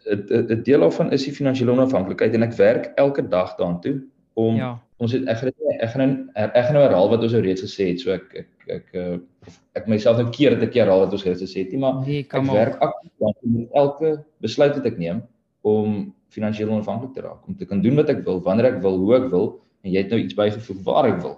'n 0.07 0.63
deel 0.63 0.81
daarvan 0.81 1.13
is 1.13 1.25
die 1.25 1.33
finansiële 1.33 1.73
onafhanklikheid 1.73 2.35
en 2.35 2.43
ek 2.43 2.53
werk 2.53 2.93
elke 2.97 3.29
dag 3.29 3.57
daartoe 3.57 4.03
om 4.35 4.57
ja. 4.57 4.86
Ons 5.03 5.13
het 5.13 5.27
ek 5.29 5.41
gaan 5.43 5.53
ek 5.77 5.91
gaan 5.93 6.03
nou 6.03 6.11
ek 6.47 6.67
gaan 6.67 6.77
nou 6.79 6.85
herhaal 6.87 7.11
wat 7.13 7.25
ons 7.27 7.35
nou 7.37 7.43
reeds 7.45 7.65
gesê 7.67 7.91
het. 7.91 8.03
So 8.03 8.15
ek 8.15 8.27
ek 8.43 8.69
ek 8.77 8.95
ek, 8.97 9.57
ek 9.81 9.89
myself 9.93 10.21
nou 10.21 10.31
keer 10.33 10.57
dit 10.57 10.67
ek 10.69 10.79
herhaal 10.81 11.05
wat 11.05 11.17
ons 11.17 11.27
reeds 11.27 11.45
gesê 11.45 11.65
het, 11.65 11.75
maar 11.81 12.01
nee, 12.03 12.25
ek 12.25 12.37
werk 12.49 12.81
aktief 12.85 13.13
daartoe 13.23 13.53
met 13.53 13.81
elke 13.83 14.13
besluit 14.45 14.77
wat 14.79 14.89
ek 14.93 15.01
neem 15.03 15.23
om 15.67 15.99
finansiëel 16.33 16.73
onafhanklik 16.73 17.15
te 17.17 17.25
raak, 17.25 17.45
om 17.49 17.57
te 17.59 17.69
kan 17.69 17.83
doen 17.85 17.99
wat 18.01 18.11
ek 18.13 18.25
wil, 18.27 18.41
wanneer 18.45 18.73
ek 18.73 18.83
wil, 18.85 18.99
hoe 19.03 19.17
ek 19.19 19.29
wil 19.33 19.49
en 19.85 19.93
jy 19.93 20.03
het 20.03 20.13
nou 20.13 20.21
iets 20.23 20.37
bygevoeg 20.39 20.81
waar 20.87 21.11
ek 21.13 21.21
wil. 21.25 21.37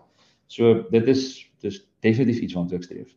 So 0.48 0.84
dit 0.92 1.10
is 1.12 1.24
dis 1.64 1.82
definitief 2.04 2.44
iets 2.46 2.56
wat 2.56 2.78
ek 2.78 2.86
streef. 2.86 3.10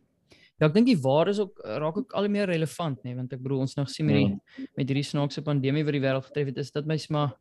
Ja, 0.58 0.68
ek 0.68 0.76
dink 0.76 0.90
die 0.90 0.98
waar 1.02 1.30
is 1.30 1.40
ook 1.42 1.62
raak 1.62 1.96
ook 2.02 2.12
al 2.18 2.28
meer 2.30 2.50
relevant 2.50 3.00
nê, 3.02 3.10
nee, 3.10 3.18
want 3.18 3.32
ek 3.34 3.40
bedoel 3.42 3.64
ons 3.64 3.74
nou 3.78 3.86
gesien 3.86 4.06
met 4.06 4.18
die 4.18 4.28
hmm. 4.28 4.68
met 4.78 4.90
hierdie 4.90 5.06
snaakse 5.06 5.42
pandemie 5.46 5.86
wat 5.86 5.96
die 5.96 6.02
wêreld 6.02 6.28
getref 6.28 6.52
het, 6.52 6.60
is 6.62 6.74
dit 6.74 6.86
my 6.90 6.98
maar 7.14 7.32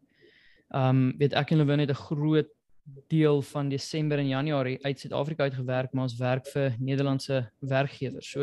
ehm 0.71 0.89
um, 0.89 1.07
weet 1.19 1.33
ek 1.35 1.51
en 1.51 1.59
Lewin 1.59 1.83
het 1.83 1.91
'n 1.91 2.05
groot 2.07 2.47
deel 3.08 3.41
van 3.41 3.69
Desember 3.69 4.17
en 4.17 4.27
Januarie 4.27 4.80
uit 4.86 4.99
Suid-Afrika 4.99 5.43
uit 5.43 5.54
gewerk, 5.54 5.93
maar 5.93 6.04
ons 6.04 6.17
werk 6.17 6.47
vir 6.47 6.75
Nederlandse 6.80 7.51
werkgewers. 7.60 8.32
So 8.32 8.41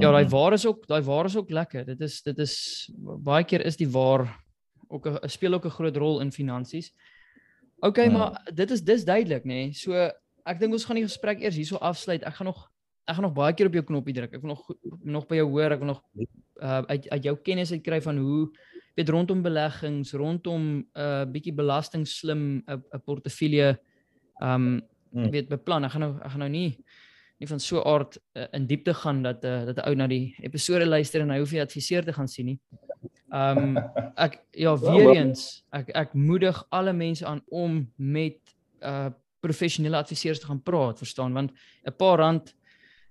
ja, 0.00 0.10
daai 0.10 0.24
hmm. 0.24 0.32
waar 0.32 0.52
is 0.52 0.66
ook 0.66 0.86
daai 0.86 1.02
waar 1.02 1.24
is 1.24 1.36
ook 1.36 1.50
lekker. 1.50 1.84
Dit 1.84 2.00
is 2.00 2.22
dit 2.22 2.38
is 2.38 2.54
baie 3.02 3.44
keer 3.44 3.64
is 3.66 3.76
die 3.76 3.88
waar 3.90 4.26
ook 4.88 5.06
'n 5.06 5.28
speel 5.28 5.54
ook 5.54 5.64
'n 5.66 5.76
groot 5.78 5.96
rol 5.96 6.20
in 6.20 6.32
finansies. 6.32 6.92
OK, 7.78 7.96
ja. 7.96 8.10
maar 8.10 8.50
dit 8.54 8.70
is 8.70 8.82
dis 8.82 9.04
duidelik, 9.04 9.44
nê? 9.44 9.46
Nee. 9.46 9.72
So 9.72 9.92
ek 10.44 10.58
dink 10.60 10.72
ons 10.72 10.84
gaan 10.84 10.96
die 10.96 11.06
gesprek 11.06 11.40
eers 11.40 11.56
hierso 11.56 11.76
afsluit. 11.76 12.22
Ek 12.22 12.34
gaan 12.34 12.46
nog 12.46 12.70
ek 13.04 13.14
gaan 13.14 13.24
nog 13.24 13.34
baie 13.34 13.54
keer 13.54 13.66
op 13.66 13.72
jou 13.72 13.84
knoppie 13.84 14.14
druk. 14.14 14.32
Ek 14.32 14.42
wil 14.42 14.54
nog 14.54 14.68
nog 15.02 15.26
by 15.26 15.36
jou 15.36 15.48
hoor. 15.48 15.72
Ek 15.72 15.78
wil 15.78 15.94
nog 15.94 16.02
uh 16.62 16.82
uit 16.86 17.08
uit 17.08 17.24
jou 17.24 17.36
kennis 17.36 17.72
uitkry 17.72 18.00
van 18.02 18.16
hoe 18.16 18.50
weet 18.94 19.08
rondom 19.08 19.42
beleggings, 19.42 20.12
rondom 20.12 20.62
'n 20.62 20.86
uh, 20.94 21.24
bietjie 21.24 21.54
belasting 21.54 22.06
slim 22.08 22.62
'n 22.66 22.82
'n 22.92 23.02
portefeulje 23.04 23.78
um 24.40 24.82
hmm. 25.12 25.30
weet 25.30 25.48
beplan. 25.48 25.84
Ek 25.84 25.90
gaan 25.90 26.00
nou 26.00 26.14
ek 26.20 26.30
gaan 26.30 26.44
nou 26.44 26.50
nie 26.50 26.84
nie 27.42 27.48
van 27.48 27.60
so 27.60 27.82
aard 27.82 28.18
uh, 28.36 28.46
in 28.54 28.66
diepte 28.66 28.94
gaan 28.94 29.22
dat 29.22 29.44
uh, 29.44 29.64
dat 29.64 29.76
'n 29.76 29.88
ou 29.88 29.94
na 29.94 30.06
die 30.06 30.34
episode 30.42 30.86
luister 30.86 31.20
en 31.20 31.30
hy 31.30 31.38
hoef 31.38 31.52
nie 31.52 31.62
adviseer 31.62 32.04
te 32.04 32.12
gaan 32.12 32.28
sien 32.28 32.46
nie. 32.46 32.60
Um, 33.32 33.78
ek 34.26 34.42
ja 34.52 34.76
weer 34.76 35.16
eens 35.16 35.64
ek 35.72 35.90
ek 35.94 36.14
moedig 36.14 36.66
alle 36.70 36.92
mense 36.92 37.26
aan 37.26 37.42
om 37.48 37.92
met 37.96 38.38
uh 38.80 39.10
professionele 39.42 39.96
adviseurs 39.98 40.38
te 40.38 40.46
gaan 40.46 40.62
praat, 40.62 40.98
verstaan, 40.98 41.32
want 41.34 41.50
'n 41.82 41.96
paar 41.96 42.18
rand 42.18 42.54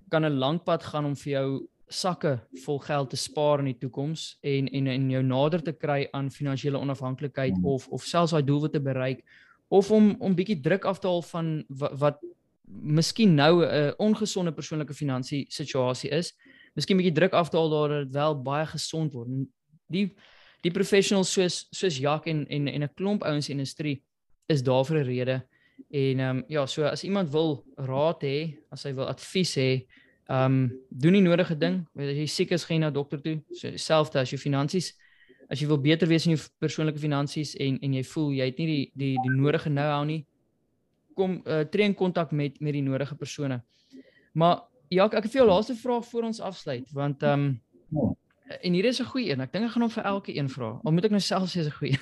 kan 0.09 0.25
'n 0.25 0.39
lang 0.39 0.63
pad 0.63 0.83
gaan 0.83 1.05
om 1.05 1.15
vir 1.15 1.31
jou 1.31 1.67
sakke 1.91 2.39
vol 2.65 2.79
geld 2.79 3.09
te 3.09 3.17
spaar 3.19 3.59
in 3.59 3.71
die 3.71 3.77
toekoms 3.77 4.37
en 4.41 4.67
en 4.67 4.87
en 4.87 5.09
jou 5.11 5.23
nader 5.23 5.63
te 5.63 5.73
kry 5.73 6.07
aan 6.11 6.31
finansiële 6.31 6.79
onafhanklikheid 6.79 7.57
mm. 7.57 7.65
of 7.65 7.87
of 7.87 8.03
selfs 8.07 8.31
daai 8.31 8.45
doel 8.47 8.61
wat 8.61 8.71
te 8.71 8.81
bereik 8.81 9.23
of 9.67 9.91
om 9.91 10.15
om 10.19 10.35
bietjie 10.35 10.59
druk 10.59 10.85
af 10.85 10.99
te 10.99 11.07
haal 11.07 11.21
van 11.21 11.51
wat, 11.67 11.97
wat 11.99 12.19
miskien 12.71 13.35
nou 13.35 13.65
'n 13.65 13.93
ongesonde 13.97 14.51
persoonlike 14.51 14.93
finansie 14.93 15.45
situasie 15.49 16.09
is, 16.09 16.33
miskien 16.73 16.97
bietjie 16.97 17.15
druk 17.15 17.33
afdaal 17.33 17.69
daar 17.69 17.89
dat 17.89 18.03
dit 18.05 18.13
wel 18.13 18.41
baie 18.41 18.65
gesond 18.65 19.13
word. 19.13 19.27
Die 19.87 20.15
die 20.61 20.71
professionals 20.71 21.31
soos 21.33 21.67
soos 21.71 21.97
Jak 21.97 22.27
en 22.27 22.47
en 22.47 22.67
en 22.67 22.83
'n 22.83 22.93
klomp 22.95 23.23
ouens 23.23 23.49
in 23.49 23.57
die 23.57 23.61
industrie 23.61 24.03
is 24.47 24.63
daar 24.63 24.85
vir 24.85 24.97
'n 24.97 25.05
rede. 25.05 25.43
En 25.89 26.19
ehm 26.19 26.37
um, 26.37 26.43
ja, 26.47 26.65
so 26.65 26.83
as 26.83 27.03
iemand 27.03 27.31
wil 27.31 27.63
raad 27.75 28.23
hê, 28.23 28.57
as 28.69 28.83
hy 28.83 28.93
wil 28.93 29.07
advies 29.07 29.55
hê, 29.55 29.87
ehm 30.31 30.45
um, 30.45 30.71
doen 30.89 31.17
die 31.17 31.21
nodige 31.21 31.57
ding. 31.57 31.81
As 31.99 32.15
jy 32.15 32.27
siek 32.27 32.51
is, 32.55 32.63
gaan 32.63 32.77
jy 32.77 32.83
na 32.85 32.91
dokter 32.95 33.19
toe. 33.21 33.41
So 33.57 33.75
selfs 33.75 34.15
as 34.15 34.31
jy 34.31 34.37
finansies 34.39 34.93
as 35.51 35.59
jy 35.59 35.67
wil 35.67 35.81
beter 35.83 36.07
wees 36.07 36.25
in 36.27 36.35
jou 36.35 36.43
persoonlike 36.63 37.01
finansies 37.01 37.53
en 37.59 37.77
en 37.83 37.97
jy 37.97 38.03
voel 38.13 38.31
jy 38.37 38.47
het 38.47 38.61
nie 38.61 38.69
die 38.69 38.85
die 39.01 39.15
die 39.25 39.33
nodige 39.35 39.71
know-how 39.73 40.05
nie, 40.07 40.21
kom 41.19 41.41
uh, 41.43 41.65
tree 41.73 41.89
in 41.89 41.97
kontak 41.97 42.31
met 42.31 42.61
met 42.63 42.77
die 42.77 42.85
nodige 42.85 43.17
persone. 43.19 43.59
Maar 44.31 44.61
ja, 44.87 45.09
ek 45.09 45.25
het 45.25 45.33
vir 45.33 45.41
jou 45.41 45.49
laaste 45.49 45.75
vraag 45.75 46.07
voor 46.07 46.31
ons 46.31 46.41
afsluit 46.51 46.95
want 46.95 47.27
ehm 47.27 47.51
um, 47.91 48.15
en 48.51 48.73
hier 48.73 48.85
is 48.85 48.99
'n 48.99 49.11
goeie 49.11 49.31
een. 49.31 49.41
Ek 49.41 49.51
dink 49.51 49.65
ek 49.65 49.71
gaan 49.71 49.81
hom 49.81 49.91
vir 49.91 50.03
elke 50.03 50.35
een 50.35 50.49
vra. 50.49 50.79
Al 50.83 50.91
moet 50.91 51.05
ek 51.05 51.11
nou 51.11 51.19
self 51.19 51.51
sê 51.51 51.59
is 51.59 51.67
'n 51.67 51.77
goeie. 51.79 51.99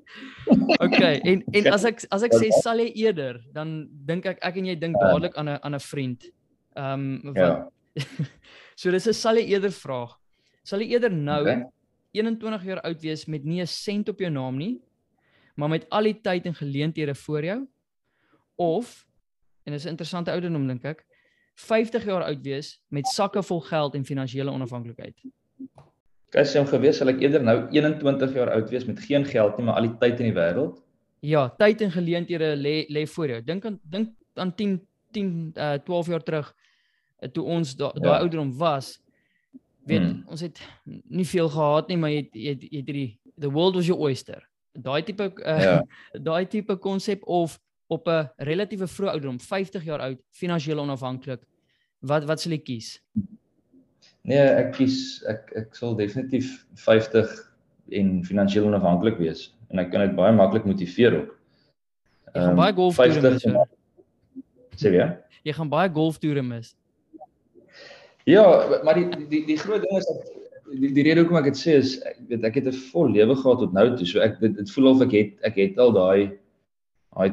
okay, 0.84 1.20
en 1.24 1.44
en 1.52 1.72
as 1.72 1.84
ek 1.84 2.04
as 2.10 2.22
ek 2.22 2.32
sê 2.32 2.48
sal 2.62 2.78
jy 2.80 2.92
eerder, 3.04 3.40
dan 3.52 3.88
dink 3.90 4.26
ek 4.26 4.38
ek 4.40 4.56
en 4.56 4.66
jy 4.66 4.76
dink 4.76 4.96
dadelik 5.00 5.36
aan 5.36 5.48
'n 5.48 5.58
aan 5.62 5.74
'n 5.74 5.80
vriend. 5.80 6.24
Ehm 6.74 6.92
um, 6.92 7.20
wat 7.22 7.36
ja. 7.36 7.70
So 8.80 8.90
dis 8.90 9.06
'n 9.06 9.12
sal 9.12 9.36
jy 9.36 9.52
eerder 9.52 9.72
vraag. 9.72 10.16
Sal 10.64 10.80
jy 10.80 10.94
eerder 10.94 11.12
nou 11.12 11.42
okay. 11.42 11.66
21 12.12 12.64
jaar 12.64 12.80
oud 12.80 13.02
wees 13.02 13.26
met 13.26 13.44
nie 13.44 13.60
'n 13.60 13.66
sent 13.66 14.08
op 14.08 14.18
jou 14.18 14.30
naam 14.30 14.56
nie, 14.56 14.80
maar 15.56 15.68
met 15.68 15.86
al 15.90 16.02
die 16.02 16.20
tyd 16.20 16.46
en 16.46 16.54
geleenthede 16.54 17.14
voor 17.14 17.44
jou 17.44 17.68
of 18.56 19.06
en 19.64 19.72
dis 19.72 19.84
'n 19.84 19.88
interessante 19.88 20.30
ouderdom 20.30 20.66
dink 20.66 20.84
ek 20.84 21.04
50 21.54 22.04
jaar 22.04 22.22
oud 22.22 22.42
wees 22.42 22.80
met 22.88 23.06
sakke 23.06 23.42
vol 23.42 23.60
geld 23.60 23.94
en 23.94 24.04
finansiële 24.04 24.50
onafhanklikheid. 24.50 25.16
As 26.34 26.54
jy 26.54 26.60
hom 26.62 26.68
gewees 26.68 26.96
sal 26.96 27.08
ek 27.08 27.20
eerder 27.20 27.42
nou 27.42 27.68
21 27.70 28.34
jaar 28.34 28.50
oud 28.50 28.70
wees 28.70 28.86
met 28.86 29.00
geen 29.00 29.24
geld 29.24 29.58
nie, 29.58 29.66
maar 29.66 29.74
al 29.74 29.88
die 29.88 29.98
tyd 29.98 30.20
in 30.20 30.32
die 30.32 30.38
wêreld. 30.38 30.80
Ja, 31.20 31.48
tyd 31.48 31.80
en 31.80 31.90
geleenthede 31.90 32.56
lê 32.56 32.86
lê 32.88 33.06
voor 33.06 33.28
jou. 33.28 33.40
Dink 33.42 33.64
aan 33.64 33.80
dink 33.82 34.14
aan 34.34 34.54
10 34.54 34.80
10 35.12 35.52
uh 35.56 35.78
12 35.86 36.12
jaar 36.14 36.22
terug 36.26 36.50
uh, 37.20 37.28
toe 37.28 37.44
ons 37.44 37.74
daai 37.76 37.92
da 38.00 38.14
ja. 38.14 38.18
ouderdom 38.18 38.52
was. 38.58 38.98
Weet, 39.88 40.02
hmm. 40.02 40.22
ons 40.28 40.40
het 40.44 40.60
nie 41.08 41.26
veel 41.26 41.48
gehad 41.48 41.88
nie, 41.88 41.96
maar 41.96 42.12
jy 42.12 42.22
het 42.22 42.36
jy 42.36 42.54
het, 42.54 42.62
jy 42.68 42.82
het 42.82 42.92
hierdie 42.92 43.10
the 43.40 43.50
world 43.50 43.74
was 43.74 43.88
your 43.88 44.00
oyster. 44.00 44.44
Daai 44.76 45.02
tipe 45.02 45.32
uh, 45.40 45.58
ja. 45.64 45.76
daai 46.28 46.46
tipe 46.46 46.76
konsep 46.76 47.24
of 47.26 47.58
op 47.90 48.06
'n 48.08 48.28
relatiewe 48.46 48.86
vroeë 48.86 49.10
ouderdom, 49.16 49.40
50 49.40 49.84
jaar 49.84 50.00
oud, 50.00 50.18
finansiëel 50.30 50.78
onafhanklik. 50.78 51.42
Wat 52.00 52.24
wat 52.24 52.40
sal 52.40 52.52
jy 52.52 52.62
kies? 52.62 53.00
Nee, 54.22 54.38
ek 54.38 54.74
kies 54.76 55.24
ek 55.28 55.50
ek 55.56 55.74
sal 55.74 55.96
definitief 55.96 56.52
50 56.84 57.32
en 57.98 58.20
finansiëel 58.24 58.68
onafhanklik 58.68 59.18
wees 59.18 59.48
en 59.70 59.82
ek 59.82 59.90
kan 59.90 60.04
dit 60.06 60.16
baie 60.16 60.32
maklik 60.36 60.66
motiveer 60.68 61.16
ook. 61.18 61.36
Jy 62.30 62.40
gaan 62.40 62.54
um, 62.54 62.62
baie 62.62 62.74
golftoere 62.76 63.30
mis. 63.34 63.46
Sê 64.80 64.92
jy? 64.94 65.08
Jy 65.44 65.56
gaan 65.56 65.70
baie 65.72 65.90
golftoere 65.92 66.42
mis. 66.44 66.74
Ja, 68.28 68.44
maar 68.84 68.98
die 68.98 69.26
die 69.28 69.44
die 69.48 69.58
groot 69.60 69.84
ding 69.84 69.98
is 69.98 70.08
dat 70.08 70.28
die, 70.70 70.92
die 70.94 71.04
rede 71.04 71.24
hoekom 71.24 71.40
ek 71.40 71.50
dit 71.50 71.60
sê 71.60 71.76
is 71.80 71.94
ek 72.08 72.18
weet 72.30 72.44
ek 72.48 72.58
het 72.60 72.68
'n 72.70 72.82
vol 72.92 73.10
lewe 73.12 73.36
gehad 73.36 73.62
tot 73.64 73.72
nou 73.76 73.86
toe. 73.96 74.06
So 74.06 74.20
ek 74.24 74.40
dit, 74.40 74.56
dit 74.56 74.70
voel 74.76 74.90
of 74.92 75.02
ek 75.06 75.12
het 75.16 75.32
ek 75.48 75.56
het 75.60 75.78
al 75.78 75.92
daai 75.96 76.30
daai 77.16 77.30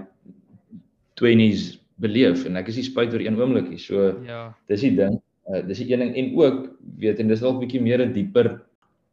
20s 1.22 1.78
beleef 2.02 2.46
en 2.46 2.58
ek 2.58 2.70
is 2.70 2.78
nie 2.78 2.88
spyt 2.88 3.14
oor 3.14 3.24
een 3.24 3.40
oomblikie. 3.40 3.80
So 3.80 4.14
ja. 4.26 4.54
Dis 4.68 4.82
die 4.86 4.96
ding. 4.96 5.20
Uh, 5.48 5.62
dis 5.68 5.80
die 5.80 5.92
een 5.94 6.04
ding 6.04 6.16
en 6.16 6.34
ook 6.36 6.72
weet 7.00 7.20
en 7.20 7.28
dis 7.32 7.44
dalk 7.44 7.62
bietjie 7.62 7.82
meer 7.82 8.04
'n 8.04 8.14
dieper 8.14 8.62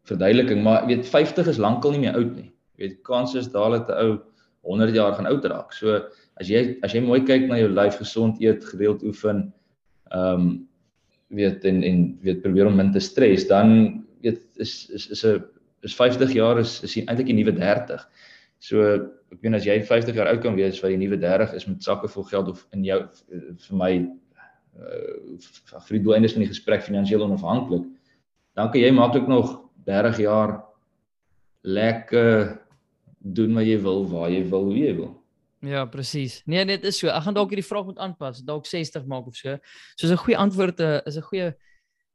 verduideliking, 0.05 0.63
maar 0.63 0.87
weet 0.87 1.07
50 1.07 1.47
is 1.49 1.59
lankal 1.59 1.93
nie 1.93 2.01
meer 2.01 2.17
oud 2.17 2.35
nie. 2.37 2.51
Jy 2.77 2.89
weet 2.89 3.03
kans 3.03 3.35
is 3.35 3.49
daal 3.49 3.79
dat 3.79 3.89
'n 3.89 3.99
ou 4.03 4.19
100 4.65 4.95
jaar 4.97 5.15
gaan 5.15 5.29
oud 5.31 5.45
raak. 5.51 5.73
So 5.77 6.01
as 6.41 6.51
jy 6.51 6.79
as 6.83 6.95
jy 6.95 7.03
mooi 7.05 7.21
kyk 7.25 7.49
na 7.49 7.61
jou 7.61 7.71
lyf, 7.73 7.99
gesond 8.01 8.41
eet, 8.43 8.65
gereeld 8.73 9.05
oefen, 9.07 9.49
ehm 10.13 10.47
um, 10.47 10.55
weet 11.35 11.65
en 11.67 11.83
en 11.83 12.03
weet 12.23 12.43
probeer 12.45 12.69
om 12.69 12.77
min 12.79 12.93
te 12.93 13.01
stres, 13.03 13.49
dan 13.51 14.05
weet 14.23 14.43
is 14.63 14.91
is 14.91 15.09
is 15.11 15.25
'n 15.25 15.43
is 15.83 15.95
50 15.95 16.33
jaar 16.33 16.59
is 16.59 16.83
is 16.83 16.97
eintlik 16.97 17.27
die 17.27 17.37
nuwe 17.37 17.53
30. 17.53 18.05
So 18.59 18.83
ek 19.33 19.43
weet 19.43 19.55
as 19.59 19.67
jy 19.67 19.81
50 19.83 20.15
jaar 20.15 20.31
oud 20.31 20.43
kan 20.43 20.57
wees 20.57 20.81
vir 20.81 20.95
die 20.95 21.01
nuwe 21.03 21.19
30 21.21 21.55
is 21.59 21.67
met 21.69 21.83
sakke 21.83 22.09
vol 22.09 22.25
geld 22.31 22.49
of 22.49 22.67
in 22.73 22.85
jou 22.85 23.01
vir 23.69 23.77
my 23.77 23.93
uh 24.75 25.39
vir 25.87 25.99
die 25.99 26.03
doeleindes 26.03 26.35
van 26.35 26.43
die 26.43 26.51
gesprek 26.51 26.83
finansiëel 26.83 27.23
onafhanklik 27.23 27.85
dan 28.59 28.71
kan 28.71 28.81
jy 28.81 28.91
maklik 28.95 29.29
nog 29.31 29.53
30 29.87 30.19
jaar 30.25 30.55
lekker 31.63 32.64
doen 33.25 33.55
wat 33.57 33.65
jy 33.65 33.79
wil 33.81 34.05
waar 34.09 34.31
jy 34.31 34.43
wil 34.49 34.69
hoe 34.71 34.79
jy 34.79 34.95
wil 34.97 35.13
Ja, 35.65 35.87
presies. 35.89 36.43
Nee, 36.45 36.65
dit 36.69 36.83
is 36.85 36.99
so. 37.01 37.09
Ek 37.09 37.25
gaan 37.25 37.37
dalk 37.37 37.53
hierdie 37.55 37.65
vraag 37.65 37.87
moet 37.89 38.01
aanpas, 38.03 38.43
dalk 38.45 38.67
60 38.69 39.07
maak 39.09 39.31
of 39.31 39.37
so. 39.39 39.57
Soos 39.97 40.13
'n 40.13 40.21
goeie 40.21 40.37
antwoord 40.37 40.81
uh, 40.81 41.01
is 41.09 41.17
'n 41.17 41.25
goeie 41.25 41.55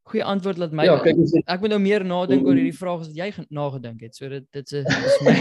goeie 0.09 0.23
antwoord 0.23 0.57
laat 0.57 0.73
my 0.73 0.85
Ja, 0.85 0.97
kyk 1.01 1.17
jy 1.17 1.41
Ek 1.45 1.61
moet 1.61 1.73
nou 1.73 1.79
meer 1.81 2.05
nadink 2.05 2.45
oor 2.45 2.57
hierdie 2.57 2.77
vraag 2.77 3.01
as 3.01 3.09
wat 3.09 3.17
jy 3.17 3.45
nagedink 3.49 4.01
het. 4.05 4.15
So 4.15 4.29
dit 4.29 4.45
dit 4.51 4.73
is 4.73 4.85
my 5.25 5.35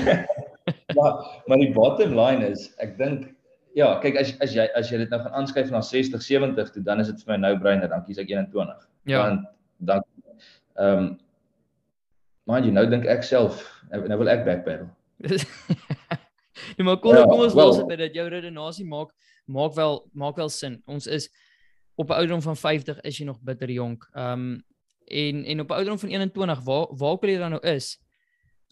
maar 0.99 1.13
maar 1.49 1.61
die 1.61 1.73
bottom 1.73 2.17
line 2.17 2.49
is 2.49 2.69
ek 2.85 2.97
dink 2.99 3.29
ja, 3.77 3.95
kyk 4.03 4.19
as 4.21 4.35
as 4.45 4.55
jy 4.57 4.67
as 4.75 4.91
jy 4.91 4.99
dit 5.05 5.11
nou 5.13 5.21
gaan 5.23 5.41
aanskuif 5.43 5.71
na 5.71 5.81
60, 5.85 6.23
70 6.25 6.73
toe 6.75 6.83
dan 6.83 7.01
is 7.01 7.13
dit 7.13 7.25
vir 7.25 7.37
my 7.37 7.41
nou 7.47 7.55
breiner, 7.61 7.89
dan 7.89 8.05
kies 8.07 8.19
ek 8.19 8.33
21. 8.33 8.85
Ja. 9.05 9.25
Want 9.25 9.49
dan 9.79 10.05
ehm 10.79 10.99
um, 10.99 11.17
maar 12.49 12.65
jy 12.65 12.73
nou 12.73 12.87
dink 12.89 13.05
ek 13.05 13.23
self 13.23 13.67
nou, 13.91 14.07
nou 14.09 14.19
wil 14.25 14.33
ek 14.33 14.47
backpedal. 14.47 14.89
Nee, 16.77 16.85
maar 16.87 16.99
kom 16.99 17.17
ja, 17.17 17.25
kom 17.27 17.45
ons 17.45 17.55
well, 17.55 17.67
los 17.67 17.83
dit 17.87 17.99
dat 17.99 18.15
jou 18.15 18.29
redenasie 18.29 18.87
maak 18.87 19.15
maak 19.47 19.75
wel 19.75 20.03
maak 20.13 20.37
wel 20.37 20.49
sin. 20.49 20.83
Ons 20.87 21.07
is 21.07 21.29
op 21.97 22.11
'n 22.11 22.19
ouderdom 22.19 22.43
van 22.43 22.57
50 22.57 23.01
is 23.01 23.19
jy 23.19 23.25
nog 23.25 23.41
bitter 23.43 23.71
jonk. 23.71 24.09
Ehm 24.13 24.33
um, 24.33 24.65
en 25.09 25.45
en 25.45 25.61
op 25.61 25.69
'n 25.69 25.73
ouderdom 25.73 25.99
van 25.99 26.09
21 26.09 26.61
waar 26.65 26.87
waar 26.97 27.19
kan 27.19 27.31
jy 27.31 27.39
dan 27.39 27.51
nou 27.51 27.63
is? 27.63 27.99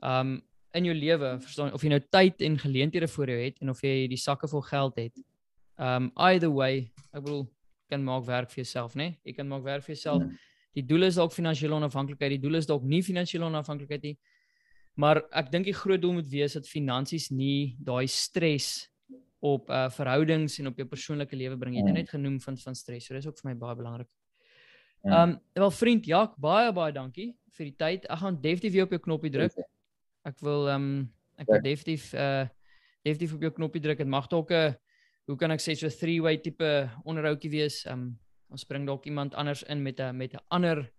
Ehm 0.03 0.21
um, 0.21 0.43
in 0.77 0.85
jou 0.85 0.95
lewe, 0.95 1.37
verstaan 1.41 1.73
of 1.73 1.83
jy 1.83 1.89
nou 1.89 2.01
tyd 2.13 2.41
en 2.41 2.59
geleenthede 2.59 3.09
voor 3.09 3.33
jou 3.33 3.39
het 3.41 3.59
en 3.65 3.73
of 3.73 3.81
jy 3.85 4.09
die 4.13 4.21
sakke 4.21 4.49
vol 4.49 4.61
geld 4.61 4.97
het. 5.01 5.23
Um 5.77 6.11
either 6.15 6.53
way, 6.53 6.91
ek 7.13 7.23
bedoel 7.23 7.47
kan 7.89 8.05
maak 8.05 8.25
werk 8.27 8.51
vir 8.51 8.63
jouself, 8.65 8.95
né? 8.95 9.03
Nee? 9.05 9.19
Jy 9.31 9.37
kan 9.39 9.49
maak 9.49 9.65
werk 9.65 9.85
vir 9.87 9.95
jouself. 9.95 10.23
Ja. 10.23 10.53
Die 10.77 10.85
doel 10.85 11.09
is 11.09 11.17
dalk 11.17 11.33
finansiële 11.33 11.75
onafhanklikheid, 11.79 12.35
die 12.37 12.43
doel 12.43 12.59
is 12.61 12.69
dalk 12.69 12.85
nie 12.85 13.03
finansiële 13.03 13.47
onafhanklikheid 13.49 14.03
nie. 14.03 14.17
Maar 14.97 15.21
ek 15.37 15.51
dink 15.53 15.69
die 15.69 15.77
groot 15.77 16.01
doel 16.01 16.19
moet 16.19 16.29
wees 16.33 16.57
dat 16.57 16.69
finansies 16.69 17.29
nie 17.31 17.77
daai 17.85 18.07
stres 18.09 18.89
op 19.45 19.69
uh 19.71 19.87
verhoudings 19.93 20.59
en 20.61 20.71
op 20.71 20.79
jou 20.81 20.87
persoonlike 20.89 21.37
lewe 21.37 21.59
bring. 21.61 21.77
Jy 21.77 21.85
het 21.85 21.93
ja. 21.93 21.99
net 22.01 22.13
genoem 22.15 22.39
van 22.41 22.57
van 22.57 22.75
stres. 22.75 23.05
So 23.07 23.15
dis 23.15 23.29
ook 23.29 23.39
vir 23.43 23.51
my 23.51 23.57
baie 23.61 23.77
belangrik. 23.77 24.09
Ja. 25.05 25.23
Um 25.23 25.37
wel 25.55 25.71
vriend 25.71 26.09
Jak, 26.09 26.37
baie 26.41 26.73
baie 26.73 26.95
dankie 26.97 27.35
vir 27.57 27.71
die 27.71 27.77
tyd. 27.77 28.09
Ek 28.09 28.23
gaan 28.23 28.41
definitief 28.41 28.73
weer 28.73 28.89
op 28.89 28.97
jou 28.97 29.03
knoppie 29.05 29.33
druk. 29.33 29.61
Ek 30.27 30.41
wil 30.45 30.69
ehm 30.71 30.89
um, 30.89 31.05
ek 31.37 31.51
wil 31.51 31.61
ja. 31.61 31.67
definitief 31.69 32.11
uh 32.15 32.47
definitief 33.05 33.37
op 33.37 33.47
jou 33.47 33.53
knoppie 33.61 33.85
druk. 33.85 34.01
Dit 34.03 34.11
mag 34.11 34.29
dalk 34.33 34.51
'n 34.51 34.75
hoe 35.27 35.37
kan 35.37 35.51
ek 35.51 35.61
sê 35.61 35.77
so 35.77 35.87
'n 35.87 35.99
three-way 36.01 36.39
tipe 36.41 36.89
onderhoudjie 37.05 37.51
wees. 37.51 37.85
Ehm 37.85 37.93
um, 37.93 38.19
ons 38.49 38.65
bring 38.65 38.87
dalk 38.87 39.05
iemand 39.07 39.35
anders 39.35 39.63
in 39.63 39.83
met 39.83 40.01
'n 40.01 40.17
met 40.17 40.33
'n 40.35 40.41
ander 40.49 40.91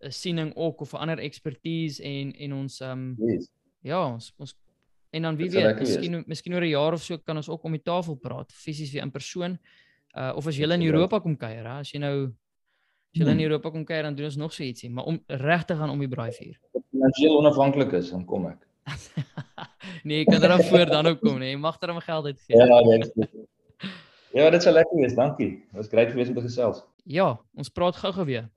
'n 0.00 0.12
siening 0.12 0.52
ook 0.56 0.80
of 0.80 0.92
'n 0.92 0.96
ander 0.96 1.18
expertise 1.18 2.02
en 2.02 2.32
en 2.32 2.52
ons 2.52 2.80
ehm 2.80 3.14
um, 3.18 3.30
yes. 3.30 3.50
ja, 3.80 4.12
ons 4.12 4.32
ons 4.36 4.56
en 5.10 5.22
dan 5.22 5.36
wie 5.36 5.50
weet, 5.50 5.78
miskien 5.78 6.24
miskien 6.26 6.54
oor 6.54 6.64
'n 6.64 6.68
jaar 6.68 6.92
of 6.92 7.02
so 7.02 7.18
kan 7.18 7.36
ons 7.36 7.48
ook 7.48 7.62
om 7.62 7.72
die 7.72 7.82
tafel 7.82 8.14
praat, 8.14 8.52
fisies 8.52 8.92
weer 8.92 9.02
in 9.02 9.10
persoon. 9.10 9.58
Uh 10.16 10.32
of 10.36 10.46
as 10.46 10.56
jy 10.56 10.72
in 10.72 10.82
Europa 10.82 11.20
kom 11.20 11.36
kuier, 11.36 11.66
as 11.66 11.92
jy 11.92 11.98
nou 11.98 12.24
as 12.24 13.20
jy 13.20 13.24
hmm. 13.24 13.38
in 13.38 13.40
Europa 13.40 13.70
kom 13.70 13.84
kuier 13.84 14.02
dan 14.02 14.14
doen 14.14 14.24
ons 14.24 14.36
nog 14.36 14.52
so 14.52 14.62
ietsie, 14.62 14.90
maar 14.90 15.04
om 15.04 15.22
regtig 15.26 15.78
gaan 15.78 15.90
om 15.90 15.98
die 15.98 16.08
braaivuur. 16.08 16.58
Finansieel 16.90 17.38
onafhanklik 17.38 17.92
is, 17.92 18.10
dan 18.10 18.24
kom 18.24 18.46
ek. 18.46 18.66
nee, 20.08 20.20
ek 20.20 20.26
kan 20.26 20.40
dan 20.40 20.62
voor 20.62 20.86
dan 20.86 21.06
ook 21.06 21.20
kom, 21.20 21.38
nee. 21.38 21.50
Jy 21.50 21.58
mag 21.58 21.80
er 21.80 21.94
my 21.94 22.00
geld 22.00 22.24
uitgee. 22.24 22.56
Ja, 22.56 22.80
nee. 22.80 23.46
Ja, 24.36 24.50
dit 24.50 24.62
sal 24.62 24.72
lekker 24.72 24.96
wees. 24.96 25.14
Dankie. 25.16 25.50
Dit 25.50 25.76
was 25.80 25.88
great 25.88 26.10
geweest 26.10 26.28
om 26.28 26.36
te 26.36 26.44
gesels. 26.44 26.82
Ja, 27.04 27.40
ons 27.56 27.68
praat 27.72 27.96
gou-gou 27.96 28.26
weer. 28.28 28.48